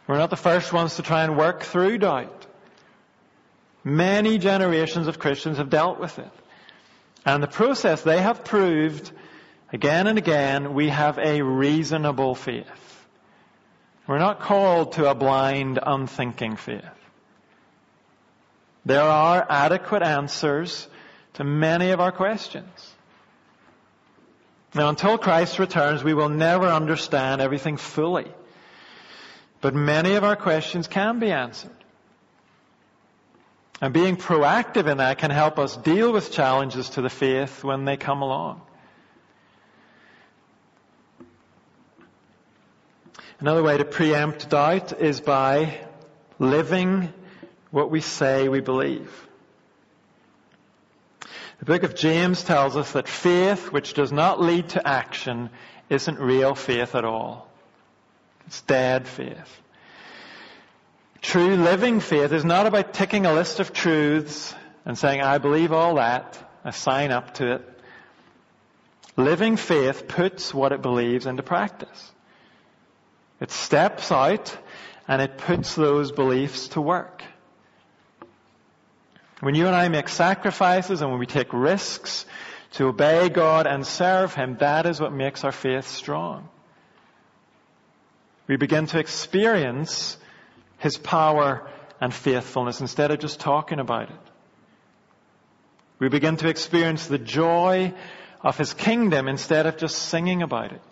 We're 0.06 0.18
not 0.18 0.30
the 0.30 0.36
first 0.36 0.72
ones 0.72 0.96
to 0.96 1.02
try 1.02 1.24
and 1.24 1.36
work 1.36 1.62
through 1.62 1.98
doubt. 1.98 2.46
Many 3.84 4.38
generations 4.38 5.06
of 5.06 5.18
Christians 5.18 5.58
have 5.58 5.70
dealt 5.70 5.98
with 5.98 6.18
it. 6.18 6.30
And 7.24 7.42
the 7.42 7.48
process 7.48 8.02
they 8.02 8.20
have 8.20 8.44
proved 8.44 9.10
again 9.72 10.06
and 10.06 10.16
again 10.16 10.74
we 10.74 10.88
have 10.88 11.18
a 11.18 11.42
reasonable 11.42 12.34
faith. 12.34 13.06
We're 14.06 14.18
not 14.18 14.40
called 14.40 14.92
to 14.92 15.10
a 15.10 15.14
blind, 15.14 15.78
unthinking 15.82 16.56
faith. 16.56 16.84
There 18.86 19.02
are 19.02 19.46
adequate 19.50 20.02
answers 20.02 20.88
to 21.34 21.44
many 21.44 21.90
of 21.90 22.00
our 22.00 22.12
questions. 22.12 22.94
Now, 24.74 24.90
until 24.90 25.16
Christ 25.16 25.58
returns, 25.58 26.04
we 26.04 26.14
will 26.14 26.28
never 26.28 26.66
understand 26.66 27.40
everything 27.40 27.76
fully. 27.76 28.30
But 29.60 29.74
many 29.74 30.14
of 30.14 30.24
our 30.24 30.36
questions 30.36 30.86
can 30.86 31.18
be 31.18 31.32
answered. 31.32 31.72
And 33.80 33.94
being 33.94 34.16
proactive 34.16 34.86
in 34.86 34.98
that 34.98 35.18
can 35.18 35.30
help 35.30 35.58
us 35.58 35.76
deal 35.76 36.12
with 36.12 36.32
challenges 36.32 36.90
to 36.90 37.02
the 37.02 37.08
faith 37.08 37.62
when 37.64 37.84
they 37.84 37.96
come 37.96 38.22
along. 38.22 38.60
Another 43.40 43.62
way 43.62 43.78
to 43.78 43.84
preempt 43.84 44.50
doubt 44.50 45.00
is 45.00 45.20
by 45.20 45.78
living 46.40 47.12
what 47.70 47.88
we 47.88 48.00
say 48.00 48.48
we 48.48 48.60
believe. 48.60 49.27
The 51.58 51.64
book 51.64 51.82
of 51.82 51.94
James 51.94 52.44
tells 52.44 52.76
us 52.76 52.92
that 52.92 53.08
faith 53.08 53.72
which 53.72 53.94
does 53.94 54.12
not 54.12 54.40
lead 54.40 54.68
to 54.70 54.86
action 54.86 55.50
isn't 55.90 56.18
real 56.18 56.54
faith 56.54 56.94
at 56.94 57.04
all. 57.04 57.48
It's 58.46 58.62
dead 58.62 59.08
faith. 59.08 59.60
True 61.20 61.56
living 61.56 62.00
faith 62.00 62.32
is 62.32 62.44
not 62.44 62.66
about 62.66 62.94
ticking 62.94 63.26
a 63.26 63.32
list 63.32 63.58
of 63.58 63.72
truths 63.72 64.54
and 64.86 64.96
saying, 64.96 65.20
I 65.20 65.38
believe 65.38 65.72
all 65.72 65.96
that, 65.96 66.38
I 66.64 66.70
sign 66.70 67.10
up 67.10 67.34
to 67.34 67.54
it. 67.56 67.80
Living 69.16 69.56
faith 69.56 70.06
puts 70.06 70.54
what 70.54 70.70
it 70.70 70.80
believes 70.80 71.26
into 71.26 71.42
practice. 71.42 72.12
It 73.40 73.50
steps 73.50 74.12
out 74.12 74.56
and 75.08 75.20
it 75.20 75.38
puts 75.38 75.74
those 75.74 76.12
beliefs 76.12 76.68
to 76.68 76.80
work. 76.80 77.24
When 79.40 79.54
you 79.54 79.66
and 79.66 79.76
I 79.76 79.88
make 79.88 80.08
sacrifices 80.08 81.00
and 81.00 81.10
when 81.10 81.20
we 81.20 81.26
take 81.26 81.52
risks 81.52 82.26
to 82.72 82.88
obey 82.88 83.28
God 83.28 83.66
and 83.66 83.86
serve 83.86 84.34
Him, 84.34 84.56
that 84.58 84.86
is 84.86 85.00
what 85.00 85.12
makes 85.12 85.44
our 85.44 85.52
faith 85.52 85.86
strong. 85.86 86.48
We 88.46 88.56
begin 88.56 88.86
to 88.86 88.98
experience 88.98 90.16
His 90.78 90.98
power 90.98 91.70
and 92.00 92.12
faithfulness 92.12 92.80
instead 92.80 93.10
of 93.10 93.20
just 93.20 93.40
talking 93.40 93.78
about 93.78 94.10
it. 94.10 94.20
We 95.98 96.08
begin 96.08 96.36
to 96.38 96.48
experience 96.48 97.06
the 97.06 97.18
joy 97.18 97.94
of 98.40 98.56
His 98.56 98.74
kingdom 98.74 99.28
instead 99.28 99.66
of 99.66 99.76
just 99.76 99.96
singing 99.96 100.42
about 100.42 100.72
it. 100.72 100.82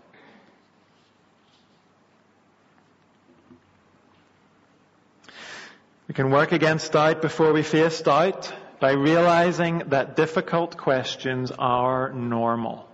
We 6.09 6.15
can 6.15 6.31
work 6.31 6.53
against 6.53 6.93
doubt 6.93 7.21
before 7.21 7.53
we 7.53 7.63
face 7.63 8.01
doubt 8.01 8.53
by 8.79 8.93
realizing 8.93 9.79
that 9.89 10.15
difficult 10.15 10.77
questions 10.77 11.51
are 11.51 12.13
normal. 12.13 12.89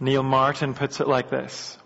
Neil 0.00 0.24
Martin 0.24 0.74
puts 0.74 1.00
it 1.00 1.06
like 1.06 1.30
this. 1.30 1.78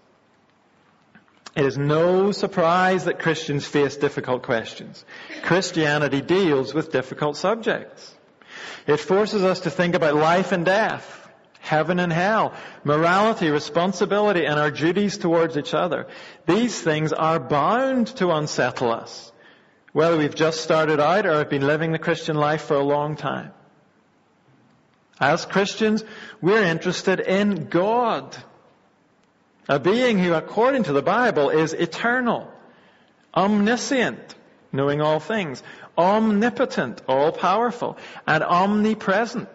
It 1.55 1.67
is 1.67 1.77
no 1.77 2.33
surprise 2.33 3.05
that 3.05 3.19
Christians 3.19 3.67
face 3.67 3.97
difficult 3.97 4.43
questions. 4.43 5.05
Christianity 5.43 6.23
deals 6.23 6.73
with 6.73 6.93
difficult 6.93 7.37
subjects. 7.37 8.15
It 8.87 9.01
forces 9.01 9.43
us 9.43 9.61
to 9.61 9.71
think 9.71 9.95
about 9.95 10.15
life 10.15 10.53
and 10.53 10.65
death, 10.65 11.16
heaven 11.67 11.99
and 11.99 12.13
hell, 12.13 12.55
morality, 12.85 13.51
responsibility, 13.51 14.47
and 14.47 14.59
our 14.59 14.71
duties 14.71 15.19
towards 15.19 15.57
each 15.57 15.75
other. 15.75 16.07
These 16.47 16.81
things 16.81 17.13
are 17.13 17.41
bound 17.41 18.07
to 18.19 18.31
unsettle 18.31 18.93
us, 18.93 19.33
whether 19.93 20.17
we've 20.17 20.35
just 20.35 20.61
started 20.61 21.01
out 21.01 21.27
or 21.27 21.39
have 21.39 21.51
been 21.51 21.67
living 21.67 21.91
the 21.91 21.99
Christian 21.99 22.37
life 22.37 22.63
for 22.63 22.77
a 22.77 22.85
long 22.85 23.17
time. 23.17 23.51
As 25.19 25.45
Christians, 25.45 26.05
we're 26.41 26.63
interested 26.63 27.21
in 27.21 27.69
God. 27.69 28.37
A 29.69 29.81
being 29.81 30.19
who, 30.19 30.35
according 30.35 30.85
to 30.85 30.93
the 30.93 31.03
Bible, 31.03 31.51
is 31.51 31.73
eternal, 31.73 32.49
omniscient, 33.35 34.37
knowing 34.71 35.01
all 35.01 35.19
things, 35.19 35.63
omnipotent, 35.99 37.03
all 37.09 37.33
powerful, 37.33 37.97
and 38.27 38.45
omnipresent, 38.45 39.49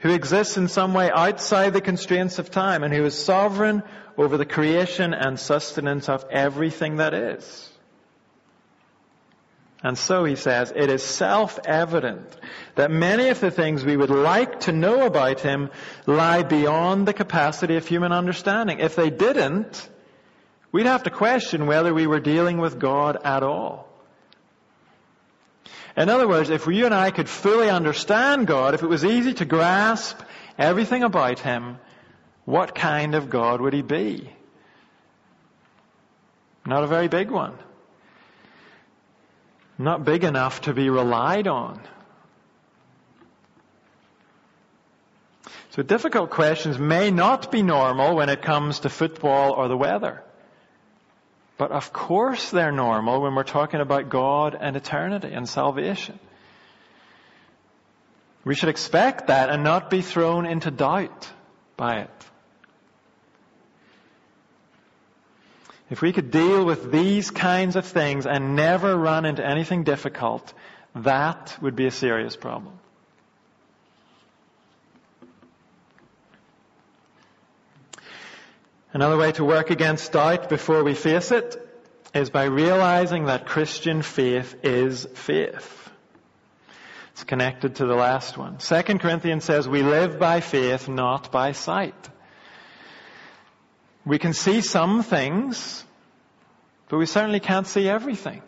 who 0.00 0.12
exists 0.12 0.56
in 0.56 0.68
some 0.68 0.94
way 0.94 1.10
outside 1.10 1.72
the 1.72 1.80
constraints 1.80 2.38
of 2.38 2.50
time 2.50 2.82
and 2.82 2.94
who 2.94 3.04
is 3.04 3.16
sovereign 3.16 3.82
over 4.16 4.36
the 4.36 4.46
creation 4.46 5.12
and 5.14 5.38
sustenance 5.38 6.08
of 6.08 6.24
everything 6.30 6.96
that 6.96 7.14
is. 7.14 7.68
And 9.82 9.96
so 9.96 10.24
he 10.24 10.34
says, 10.34 10.72
it 10.74 10.90
is 10.90 11.04
self-evident 11.04 12.36
that 12.74 12.90
many 12.90 13.28
of 13.28 13.38
the 13.38 13.52
things 13.52 13.84
we 13.84 13.96
would 13.96 14.10
like 14.10 14.60
to 14.60 14.72
know 14.72 15.06
about 15.06 15.40
him 15.40 15.70
lie 16.04 16.42
beyond 16.42 17.06
the 17.06 17.12
capacity 17.12 17.76
of 17.76 17.86
human 17.86 18.10
understanding. 18.10 18.80
If 18.80 18.96
they 18.96 19.10
didn't, 19.10 19.88
we'd 20.72 20.86
have 20.86 21.04
to 21.04 21.10
question 21.10 21.66
whether 21.66 21.94
we 21.94 22.08
were 22.08 22.18
dealing 22.18 22.58
with 22.58 22.80
God 22.80 23.18
at 23.24 23.44
all. 23.44 23.87
In 25.98 26.08
other 26.08 26.26
words, 26.26 26.48
if 26.48 26.66
you 26.66 26.86
and 26.86 26.94
I 26.94 27.10
could 27.10 27.28
fully 27.28 27.68
understand 27.68 28.46
God, 28.46 28.72
if 28.72 28.82
it 28.82 28.86
was 28.86 29.04
easy 29.04 29.34
to 29.34 29.44
grasp 29.44 30.18
everything 30.56 31.02
about 31.02 31.40
him, 31.40 31.78
what 32.46 32.74
kind 32.74 33.14
of 33.14 33.28
God 33.28 33.60
would 33.60 33.74
he 33.74 33.82
be? 33.82 34.32
Not 36.64 36.84
a 36.84 36.86
very 36.86 37.08
big 37.08 37.30
one 37.30 37.58
not 39.78 40.04
big 40.04 40.24
enough 40.24 40.62
to 40.62 40.74
be 40.74 40.90
relied 40.90 41.46
on. 41.46 41.80
So 45.70 45.82
difficult 45.82 46.30
questions 46.30 46.78
may 46.78 47.12
not 47.12 47.52
be 47.52 47.62
normal 47.62 48.16
when 48.16 48.28
it 48.28 48.42
comes 48.42 48.80
to 48.80 48.88
football 48.88 49.52
or 49.52 49.68
the 49.68 49.76
weather. 49.76 50.24
But 51.58 51.72
of 51.72 51.92
course 51.92 52.50
they're 52.50 52.72
normal 52.72 53.20
when 53.20 53.34
we're 53.34 53.42
talking 53.42 53.80
about 53.80 54.08
God 54.08 54.56
and 54.58 54.76
eternity 54.76 55.32
and 55.32 55.48
salvation. 55.48 56.18
We 58.44 58.54
should 58.54 58.68
expect 58.68 59.26
that 59.26 59.50
and 59.50 59.64
not 59.64 59.90
be 59.90 60.00
thrown 60.00 60.46
into 60.46 60.70
doubt 60.70 61.28
by 61.76 61.96
it. 61.98 62.10
If 65.90 66.00
we 66.00 66.12
could 66.12 66.30
deal 66.30 66.64
with 66.64 66.92
these 66.92 67.30
kinds 67.30 67.74
of 67.74 67.84
things 67.84 68.26
and 68.26 68.54
never 68.54 68.96
run 68.96 69.24
into 69.24 69.44
anything 69.44 69.84
difficult, 69.84 70.52
that 70.94 71.56
would 71.60 71.74
be 71.74 71.86
a 71.86 71.90
serious 71.90 72.36
problem. 72.36 72.77
Another 78.98 79.16
way 79.16 79.30
to 79.30 79.44
work 79.44 79.70
against 79.70 80.10
doubt 80.10 80.48
before 80.48 80.82
we 80.82 80.92
face 80.92 81.30
it 81.30 81.56
is 82.16 82.30
by 82.30 82.46
realizing 82.46 83.26
that 83.26 83.46
Christian 83.46 84.02
faith 84.02 84.56
is 84.64 85.06
faith. 85.14 85.88
It's 87.12 87.22
connected 87.22 87.76
to 87.76 87.86
the 87.86 87.94
last 87.94 88.36
one. 88.36 88.58
Second 88.58 88.98
Corinthians 88.98 89.44
says 89.44 89.68
we 89.68 89.84
live 89.84 90.18
by 90.18 90.40
faith, 90.40 90.88
not 90.88 91.30
by 91.30 91.52
sight. 91.52 92.08
We 94.04 94.18
can 94.18 94.32
see 94.32 94.62
some 94.62 95.04
things, 95.04 95.84
but 96.88 96.98
we 96.98 97.06
certainly 97.06 97.38
can't 97.38 97.68
see 97.68 97.88
everything. 97.88 98.42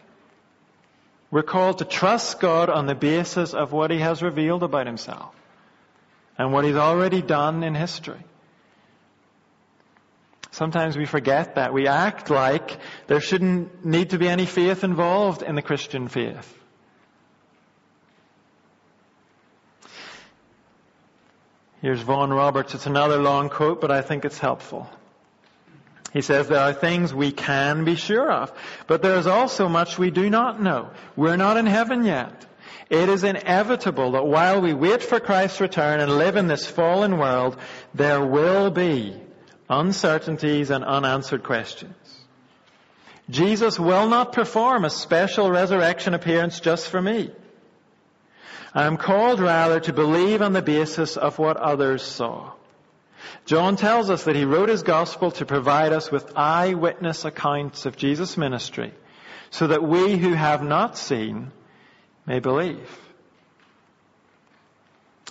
We're 1.31 1.45
called 1.45 1.79
to 1.79 1.85
trust 1.85 2.41
God 2.41 2.71
on 2.71 2.87
the 2.87 2.97
basis 2.97 3.55
of 3.55 3.71
what 3.71 3.93
He 3.93 4.01
has 4.01 4.21
revealed 4.21 4.65
about 4.65 4.89
Himself 4.89 5.33
and 6.37 6.53
what 6.53 6.65
He's 6.65 6.75
already 6.75 7.23
done 7.23 7.63
in 7.63 7.77
history. 7.77 8.25
Sometimes 10.53 10.97
we 10.97 11.07
forget 11.07 11.55
that. 11.55 11.73
We 11.73 11.87
act 11.87 12.29
like 12.29 12.79
there 13.07 13.21
shouldn't 13.21 13.85
need 13.85 14.11
to 14.11 14.19
be 14.19 14.29
any 14.29 14.47
faith 14.47 14.83
involved 14.83 15.43
in 15.43 15.55
the 15.55 15.63
Christian 15.63 16.09
faith. 16.09 16.57
Here's 21.81 22.03
Vaughan 22.03 22.31
Roberts. 22.31 22.75
It's 22.75 22.87
another 22.87 23.19
long 23.23 23.49
quote, 23.49 23.81
but 23.81 23.91
I 23.91 24.03
think 24.03 24.25
it's 24.25 24.39
helpful. 24.39 24.91
He 26.13 26.21
says 26.21 26.49
there 26.49 26.61
are 26.61 26.73
things 26.73 27.15
we 27.15 27.31
can 27.31 27.85
be 27.85 27.95
sure 27.95 28.31
of, 28.31 28.53
but 28.89 29.01
there 29.01 29.17
is 29.17 29.29
also 29.29 29.69
much 29.69 29.97
we 29.97 30.11
do 30.11 30.29
not 30.29 30.61
know. 30.61 30.91
We're 31.17 31.37
not 31.37 31.57
in 31.57 31.67
heaven 31.67 32.05
yet. 32.05 32.47
It 32.91 33.09
is 33.09 33.23
inevitable 33.23 34.13
that 34.13 34.27
while 34.27 34.61
we 34.61 34.75
wait 34.75 35.03
for 35.03 35.21
Christ's 35.21 35.61
return 35.61 36.01
and 36.01 36.19
live 36.19 36.35
in 36.35 36.49
this 36.49 36.67
fallen 36.67 37.19
world, 37.19 37.57
there 37.95 38.25
will 38.25 38.73
be 38.73 39.17
uncertainties 39.71 40.71
and 40.71 40.85
unanswered 40.85 41.45
questions. 41.45 41.95
Jesus 43.31 43.79
will 43.79 44.09
not 44.09 44.33
perform 44.33 44.85
a 44.85 44.91
special 44.91 45.51
resurrection 45.51 46.13
appearance 46.13 46.59
just 46.59 46.89
for 46.89 47.01
me. 47.01 47.31
I 48.75 48.85
am 48.85 48.97
called 48.97 49.41
rather 49.41 49.81
to 49.81 49.93
believe 49.93 50.43
on 50.43 50.53
the 50.53 50.63
basis 50.63 51.17
of 51.17 51.39
what 51.39 51.57
others 51.57 52.03
saw. 52.03 52.53
John 53.47 53.77
tells 53.77 54.11
us 54.11 54.25
that 54.25 54.37
he 54.37 54.45
wrote 54.45 54.69
his 54.69 54.83
gospel 54.83 55.31
to 55.33 55.47
provide 55.47 55.93
us 55.93 56.11
with 56.11 56.33
eyewitness 56.37 57.25
accounts 57.25 57.87
of 57.87 57.97
Jesus' 57.97 58.37
ministry 58.37 58.93
so 59.51 59.69
that 59.69 59.83
we 59.83 60.17
who 60.17 60.35
have 60.35 60.63
not 60.63 60.99
seen 60.99 61.53
may 62.27 62.41
believe. 62.41 63.10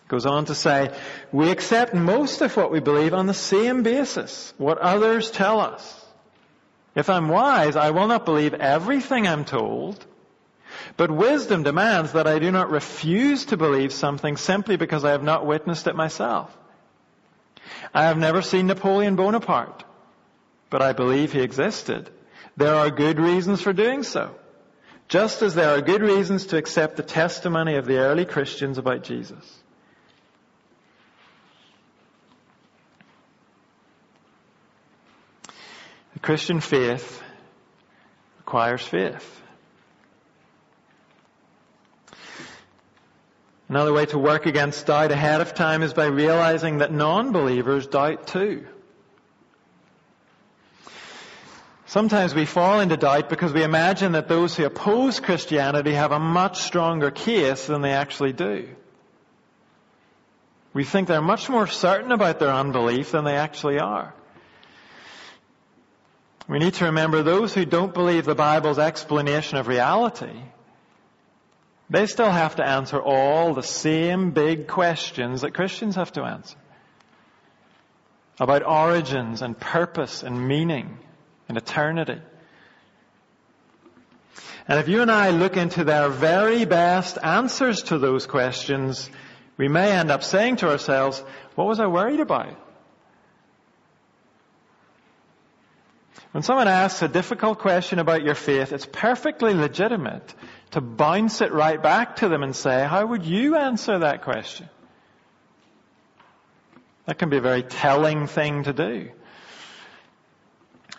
Goes 0.09 0.25
on 0.25 0.45
to 0.45 0.55
say, 0.55 0.91
we 1.31 1.51
accept 1.51 1.93
most 1.93 2.41
of 2.41 2.57
what 2.57 2.71
we 2.71 2.79
believe 2.79 3.13
on 3.13 3.27
the 3.27 3.33
same 3.33 3.83
basis, 3.83 4.53
what 4.57 4.79
others 4.79 5.29
tell 5.29 5.59
us. 5.61 5.95
If 6.95 7.11
I'm 7.11 7.29
wise, 7.29 7.75
I 7.75 7.91
will 7.91 8.07
not 8.07 8.25
believe 8.25 8.55
everything 8.55 9.27
I'm 9.27 9.45
told, 9.45 10.03
but 10.97 11.11
wisdom 11.11 11.61
demands 11.61 12.13
that 12.13 12.25
I 12.25 12.39
do 12.39 12.51
not 12.51 12.71
refuse 12.71 13.45
to 13.45 13.57
believe 13.57 13.93
something 13.93 14.35
simply 14.35 14.77
because 14.77 15.05
I 15.05 15.11
have 15.11 15.21
not 15.21 15.45
witnessed 15.45 15.85
it 15.85 15.95
myself. 15.95 16.57
I 17.93 18.05
have 18.05 18.17
never 18.17 18.41
seen 18.41 18.65
Napoleon 18.65 19.15
Bonaparte, 19.15 19.83
but 20.71 20.81
I 20.81 20.93
believe 20.93 21.33
he 21.33 21.41
existed. 21.41 22.09
There 22.57 22.73
are 22.73 22.89
good 22.89 23.19
reasons 23.19 23.61
for 23.61 23.73
doing 23.73 24.01
so. 24.01 24.33
Just 25.07 25.43
as 25.43 25.53
there 25.53 25.77
are 25.77 25.81
good 25.81 26.01
reasons 26.01 26.47
to 26.47 26.57
accept 26.57 26.97
the 26.97 27.03
testimony 27.03 27.75
of 27.75 27.85
the 27.85 27.97
early 27.99 28.25
Christians 28.25 28.79
about 28.79 29.03
Jesus. 29.03 29.58
Christian 36.21 36.59
faith 36.59 37.21
requires 38.39 38.81
faith. 38.81 39.41
Another 43.69 43.93
way 43.93 44.07
to 44.07 44.17
work 44.17 44.47
against 44.47 44.87
doubt 44.87 45.11
ahead 45.11 45.41
of 45.41 45.53
time 45.53 45.83
is 45.83 45.93
by 45.93 46.07
realizing 46.07 46.79
that 46.79 46.91
non-believers 46.91 47.85
doubt 47.87 48.25
too. 48.25 48.65
Sometimes 51.85 52.35
we 52.35 52.45
fall 52.45 52.79
into 52.81 52.97
doubt 52.97 53.29
because 53.29 53.53
we 53.53 53.63
imagine 53.63 54.11
that 54.11 54.27
those 54.27 54.55
who 54.55 54.65
oppose 54.65 55.19
Christianity 55.19 55.93
have 55.93 56.11
a 56.11 56.19
much 56.19 56.61
stronger 56.61 57.11
case 57.11 57.67
than 57.67 57.81
they 57.81 57.93
actually 57.93 58.33
do. 58.33 58.69
We 60.73 60.83
think 60.83 61.07
they're 61.07 61.21
much 61.21 61.49
more 61.49 61.65
certain 61.65 62.11
about 62.11 62.39
their 62.39 62.53
unbelief 62.53 63.11
than 63.11 63.23
they 63.23 63.35
actually 63.35 63.79
are. 63.79 64.13
We 66.49 66.59
need 66.59 66.73
to 66.75 66.85
remember 66.85 67.23
those 67.23 67.53
who 67.53 67.63
don't 67.63 67.93
believe 67.93 68.25
the 68.25 68.35
Bible's 68.35 68.79
explanation 68.79 69.57
of 69.57 69.67
reality 69.67 70.33
they 71.89 72.05
still 72.05 72.29
have 72.29 72.57
to 72.57 72.65
answer 72.65 73.01
all 73.01 73.53
the 73.53 73.63
same 73.63 74.31
big 74.31 74.67
questions 74.67 75.41
that 75.41 75.53
Christians 75.53 75.95
have 75.95 76.11
to 76.13 76.23
answer. 76.23 76.57
About 78.39 78.63
origins 78.63 79.41
and 79.41 79.59
purpose 79.59 80.23
and 80.23 80.47
meaning 80.47 80.99
and 81.47 81.57
eternity. 81.57 82.21
And 84.67 84.79
if 84.79 84.87
you 84.87 85.01
and 85.01 85.09
I 85.09 85.31
look 85.31 85.57
into 85.57 85.83
their 85.83 86.09
very 86.09 86.63
best 86.65 87.17
answers 87.21 87.81
to 87.83 87.97
those 87.97 88.27
questions, 88.27 89.09
we 89.57 89.67
may 89.67 89.91
end 89.91 90.11
up 90.11 90.23
saying 90.23 90.57
to 90.57 90.69
ourselves, 90.69 91.23
what 91.55 91.65
was 91.65 91.79
I 91.79 91.87
worried 91.87 92.19
about? 92.19 92.55
When 96.31 96.43
someone 96.43 96.67
asks 96.67 97.01
a 97.01 97.07
difficult 97.07 97.59
question 97.59 97.97
about 97.97 98.23
your 98.23 98.35
faith, 98.35 98.71
it's 98.71 98.85
perfectly 98.85 99.53
legitimate 99.53 100.33
to 100.71 100.81
bounce 100.81 101.41
it 101.41 101.51
right 101.51 101.81
back 101.81 102.17
to 102.17 102.29
them 102.29 102.43
and 102.43 102.55
say, 102.55 102.85
how 102.85 103.05
would 103.05 103.25
you 103.25 103.55
answer 103.55 103.99
that 103.99 104.21
question? 104.21 104.69
That 107.05 107.17
can 107.17 107.29
be 107.29 107.37
a 107.37 107.41
very 107.41 107.63
telling 107.63 108.27
thing 108.27 108.63
to 108.63 108.73
do. 108.73 109.09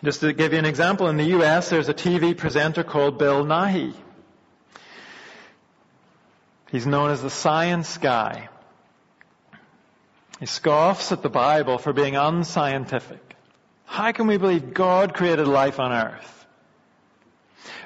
Just 0.03 0.20
to 0.20 0.33
give 0.33 0.53
you 0.53 0.59
an 0.59 0.64
example, 0.64 1.09
in 1.09 1.16
the 1.16 1.39
US 1.39 1.70
there's 1.70 1.89
a 1.89 1.95
TV 1.95 2.37
presenter 2.37 2.83
called 2.83 3.16
Bill 3.16 3.45
Nye. 3.45 3.93
He's 6.72 6.87
known 6.87 7.11
as 7.11 7.22
the 7.22 7.31
science 7.31 7.99
guy. 7.99 8.49
He 10.41 10.47
scoffs 10.47 11.12
at 11.12 11.22
the 11.22 11.28
Bible 11.28 11.78
for 11.78 11.93
being 11.93 12.16
unscientific. 12.16 13.30
How 13.91 14.12
can 14.12 14.28
we 14.28 14.36
believe 14.36 14.72
God 14.72 15.14
created 15.14 15.49
life 15.49 15.80
on 15.80 15.93
earth? 15.93 16.47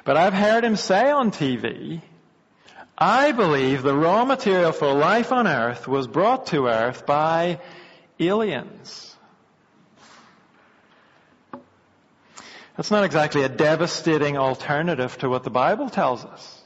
But 0.03 0.17
I've 0.17 0.35
heard 0.35 0.63
him 0.63 0.75
say 0.75 1.09
on 1.09 1.31
TV, 1.31 1.99
I 2.95 3.31
believe 3.31 3.81
the 3.81 3.95
raw 3.95 4.23
material 4.23 4.71
for 4.71 4.93
life 4.93 5.31
on 5.31 5.47
earth 5.47 5.87
was 5.87 6.05
brought 6.05 6.45
to 6.47 6.67
earth 6.67 7.07
by 7.07 7.59
aliens. 8.19 9.17
That's 12.77 12.91
not 12.91 13.03
exactly 13.03 13.41
a 13.41 13.49
devastating 13.49 14.37
alternative 14.37 15.17
to 15.17 15.27
what 15.27 15.43
the 15.43 15.49
Bible 15.49 15.89
tells 15.89 16.23
us. 16.23 16.61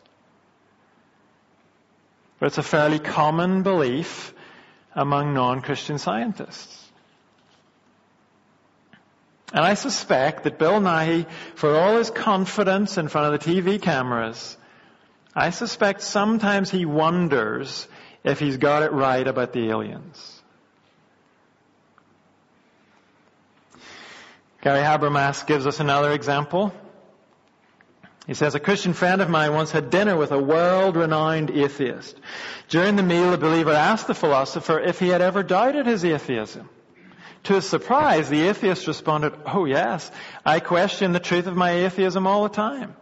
But 2.39 2.47
it's 2.47 2.57
a 2.57 2.63
fairly 2.63 2.99
common 2.99 3.63
belief 3.63 4.33
among 4.93 5.33
non-Christian 5.33 5.97
scientists. 5.97 6.78
And 9.51 9.65
I 9.65 9.73
suspect 9.73 10.43
that 10.43 10.59
Bill 10.59 10.79
Nye, 10.79 11.25
for 11.55 11.75
all 11.75 11.97
his 11.97 12.11
confidence 12.11 12.97
in 12.97 13.07
front 13.07 13.33
of 13.33 13.39
the 13.39 13.51
TV 13.51 13.81
cameras, 13.81 14.57
I 15.35 15.49
suspect 15.49 16.01
sometimes 16.01 16.69
he 16.69 16.85
wonders 16.85 17.87
if 18.23 18.39
he's 18.39 18.57
got 18.57 18.83
it 18.83 18.91
right 18.91 19.27
about 19.27 19.53
the 19.53 19.69
aliens. 19.69 20.41
Gary 24.61 24.81
Habermas 24.81 25.47
gives 25.47 25.65
us 25.65 25.79
another 25.79 26.11
example. 26.11 26.73
He 28.27 28.33
says, 28.33 28.53
a 28.53 28.59
Christian 28.59 28.93
friend 28.93 29.21
of 29.21 29.29
mine 29.29 29.53
once 29.53 29.71
had 29.71 29.89
dinner 29.89 30.15
with 30.15 30.31
a 30.31 30.37
world-renowned 30.37 31.49
atheist. 31.49 32.19
During 32.67 32.95
the 32.95 33.03
meal, 33.03 33.31
the 33.31 33.37
believer 33.37 33.71
asked 33.71 34.05
the 34.05 34.13
philosopher 34.13 34.79
if 34.79 34.99
he 34.99 35.07
had 35.07 35.21
ever 35.21 35.41
doubted 35.41 35.87
his 35.87 36.05
atheism. 36.05 36.69
To 37.43 37.53
his 37.53 37.67
surprise, 37.67 38.29
the 38.29 38.47
atheist 38.47 38.87
responded, 38.87 39.33
oh 39.45 39.65
yes, 39.65 40.11
I 40.45 40.59
question 40.59 41.13
the 41.13 41.19
truth 41.19 41.47
of 41.47 41.55
my 41.55 41.71
atheism 41.85 42.27
all 42.27 42.43
the 42.43 42.49
time. 42.49 42.95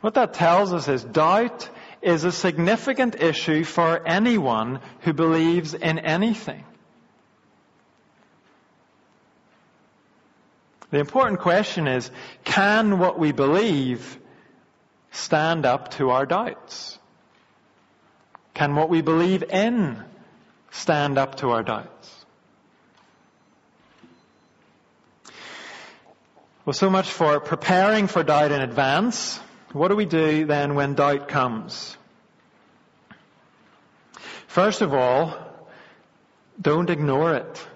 What 0.00 0.14
that 0.14 0.34
tells 0.34 0.72
us 0.72 0.88
is 0.88 1.04
doubt 1.04 1.68
is 2.02 2.24
a 2.24 2.32
significant 2.32 3.14
issue 3.20 3.62
for 3.62 4.04
anyone 4.06 4.80
who 5.00 5.12
believes 5.12 5.74
in 5.74 6.00
anything. 6.00 6.64
The 10.90 10.98
important 10.98 11.40
question 11.40 11.86
is, 11.86 12.10
can 12.44 12.98
what 12.98 13.18
we 13.18 13.32
believe 13.32 14.18
stand 15.12 15.64
up 15.64 15.92
to 15.92 16.10
our 16.10 16.26
doubts? 16.26 16.98
Can 18.52 18.74
what 18.74 18.90
we 18.90 19.00
believe 19.00 19.42
in 19.44 20.02
stand 20.72 21.18
up 21.18 21.36
to 21.36 21.50
our 21.50 21.62
doubts? 21.62 22.24
Well, 26.64 26.74
so 26.74 26.90
much 26.90 27.08
for 27.10 27.40
preparing 27.40 28.06
for 28.06 28.22
doubt 28.22 28.52
in 28.52 28.60
advance. 28.60 29.38
What 29.72 29.88
do 29.88 29.96
we 29.96 30.06
do 30.06 30.44
then 30.44 30.74
when 30.74 30.94
doubt 30.94 31.28
comes? 31.28 31.96
First 34.46 34.80
of 34.82 34.92
all, 34.92 35.36
don't 36.60 36.90
ignore 36.90 37.34
it. 37.34 37.66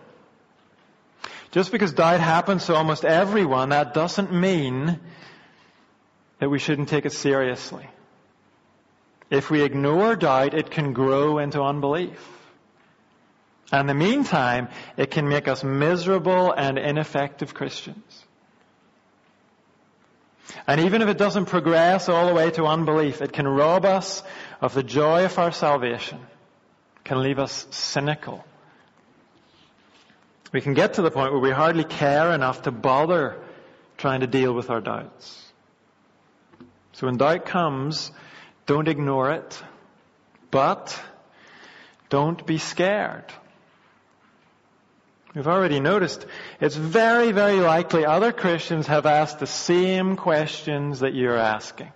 Just 1.51 1.73
because 1.73 1.93
doubt 1.93 2.21
happens 2.21 2.67
to 2.67 2.75
almost 2.75 3.05
everyone, 3.05 3.71
that 3.71 3.95
doesn't 3.95 4.33
mean 4.33 5.01
that 6.39 6.51
we 6.51 6.59
shouldn't 6.59 6.89
take 6.89 7.07
it 7.07 7.13
seriously. 7.13 7.89
If 9.31 9.51
we 9.51 9.63
ignore 9.63 10.15
doubt, 10.17 10.55
it 10.55 10.71
can 10.71 10.93
grow 10.93 11.39
into 11.39 11.63
unbelief. 11.63 12.36
And 13.73 13.81
in 13.81 13.87
the 13.87 13.95
meantime, 13.95 14.69
it 14.97 15.11
can 15.11 15.29
make 15.29 15.49
us 15.49 15.65
miserable 15.65 16.53
and 16.53 16.79
ineffective 16.79 17.55
Christians. 17.55 18.25
And 20.67 20.83
even 20.83 21.03
if 21.03 21.09
it 21.09 21.19
doesn't 21.19 21.47
progress 21.47 22.09
all 22.09 22.29
the 22.29 22.35
way 22.35 22.51
to 22.53 22.65
unbelief, 22.65 23.21
it 23.21 23.33
can 23.33 23.47
rob 23.49 23.85
us 23.85 24.23
of 24.61 24.75
the 24.75 24.83
joy 24.83 25.25
of 25.25 25.39
our 25.39 25.51
salvation, 25.51 26.21
can 27.05 27.23
leave 27.23 27.39
us 27.39 27.67
cynical 27.71 28.45
we 30.57 30.63
can 30.63 30.73
get 30.73 30.95
to 30.95 31.03
the 31.03 31.11
point 31.11 31.33
where 31.33 31.41
we 31.41 31.51
hardly 31.51 31.85
care 31.85 32.33
enough 32.33 32.63
to 32.63 32.71
bother 32.71 33.37
trying 33.99 34.21
to 34.21 34.27
deal 34.27 34.55
with 34.55 34.71
our 34.71 34.81
doubts. 34.81 35.45
So 36.93 37.07
when 37.07 37.19
doubt 37.19 37.45
comes, 37.45 38.11
don't 38.65 38.89
ignore 38.89 39.33
it, 39.33 39.63
but 40.51 40.99
don't 42.09 42.47
be 42.47 42.57
scared. 42.57 43.31
We've 45.37 45.47
already 45.47 45.81
noticed 45.81 46.25
it's 46.63 46.77
very, 46.77 47.31
very 47.31 47.61
likely 47.61 48.07
other 48.07 48.33
Christians 48.33 48.87
have 48.87 49.05
asked 49.05 49.39
the 49.39 49.47
same 49.47 50.17
questions 50.17 51.01
that 51.01 51.15
you're 51.15 51.37
asking. 51.37 51.93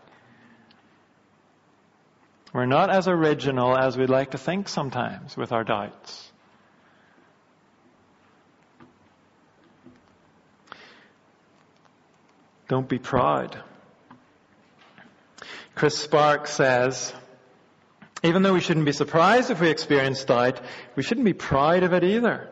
We're 2.53 2.67
not 2.67 2.91
as 2.91 3.09
original 3.09 3.79
as 3.79 3.97
we'd 3.97 4.11
like 4.11 4.33
to 4.33 4.39
think 4.39 4.69
sometimes 4.69 5.39
with 5.39 5.53
our 5.53 5.65
doubts. 5.65 6.31
Don't 12.69 12.91
be 12.91 12.99
proud. 12.99 13.59
Chris 15.75 15.97
Sparks 15.97 16.53
says, 16.53 17.15
even 18.23 18.43
though 18.43 18.53
we 18.53 18.61
shouldn't 18.61 18.85
be 18.85 18.93
surprised 18.93 19.51
if 19.51 19.63
we 19.63 19.71
experience 19.71 20.23
doubt, 20.27 20.61
we 20.95 21.03
shouldn't 21.03 21.25
be 21.25 21.33
proud 21.33 21.85
of 21.85 21.95
it 21.95 22.05
either. 22.05 22.50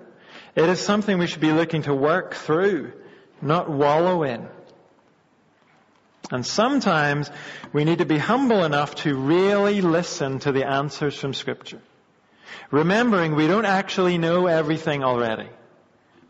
It 0.58 0.68
is 0.68 0.80
something 0.80 1.18
we 1.18 1.28
should 1.28 1.40
be 1.40 1.52
looking 1.52 1.82
to 1.82 1.94
work 1.94 2.34
through, 2.34 2.92
not 3.40 3.70
wallow 3.70 4.24
in. 4.24 4.48
And 6.32 6.44
sometimes 6.44 7.30
we 7.72 7.84
need 7.84 7.98
to 7.98 8.04
be 8.04 8.18
humble 8.18 8.64
enough 8.64 8.96
to 9.06 9.14
really 9.14 9.80
listen 9.82 10.40
to 10.40 10.50
the 10.50 10.66
answers 10.66 11.16
from 11.16 11.32
scripture. 11.32 11.80
Remembering 12.72 13.36
we 13.36 13.46
don't 13.46 13.66
actually 13.66 14.18
know 14.18 14.48
everything 14.48 15.04
already. 15.04 15.48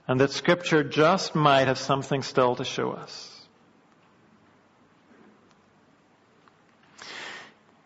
And 0.07 0.20
that 0.20 0.33
scripture 0.33 0.85
just 0.85 1.35
might 1.35 1.66
have 1.66 1.79
something 1.79 2.22
still 2.22 2.55
to 2.57 2.66
show 2.66 2.91
us. 2.91 3.47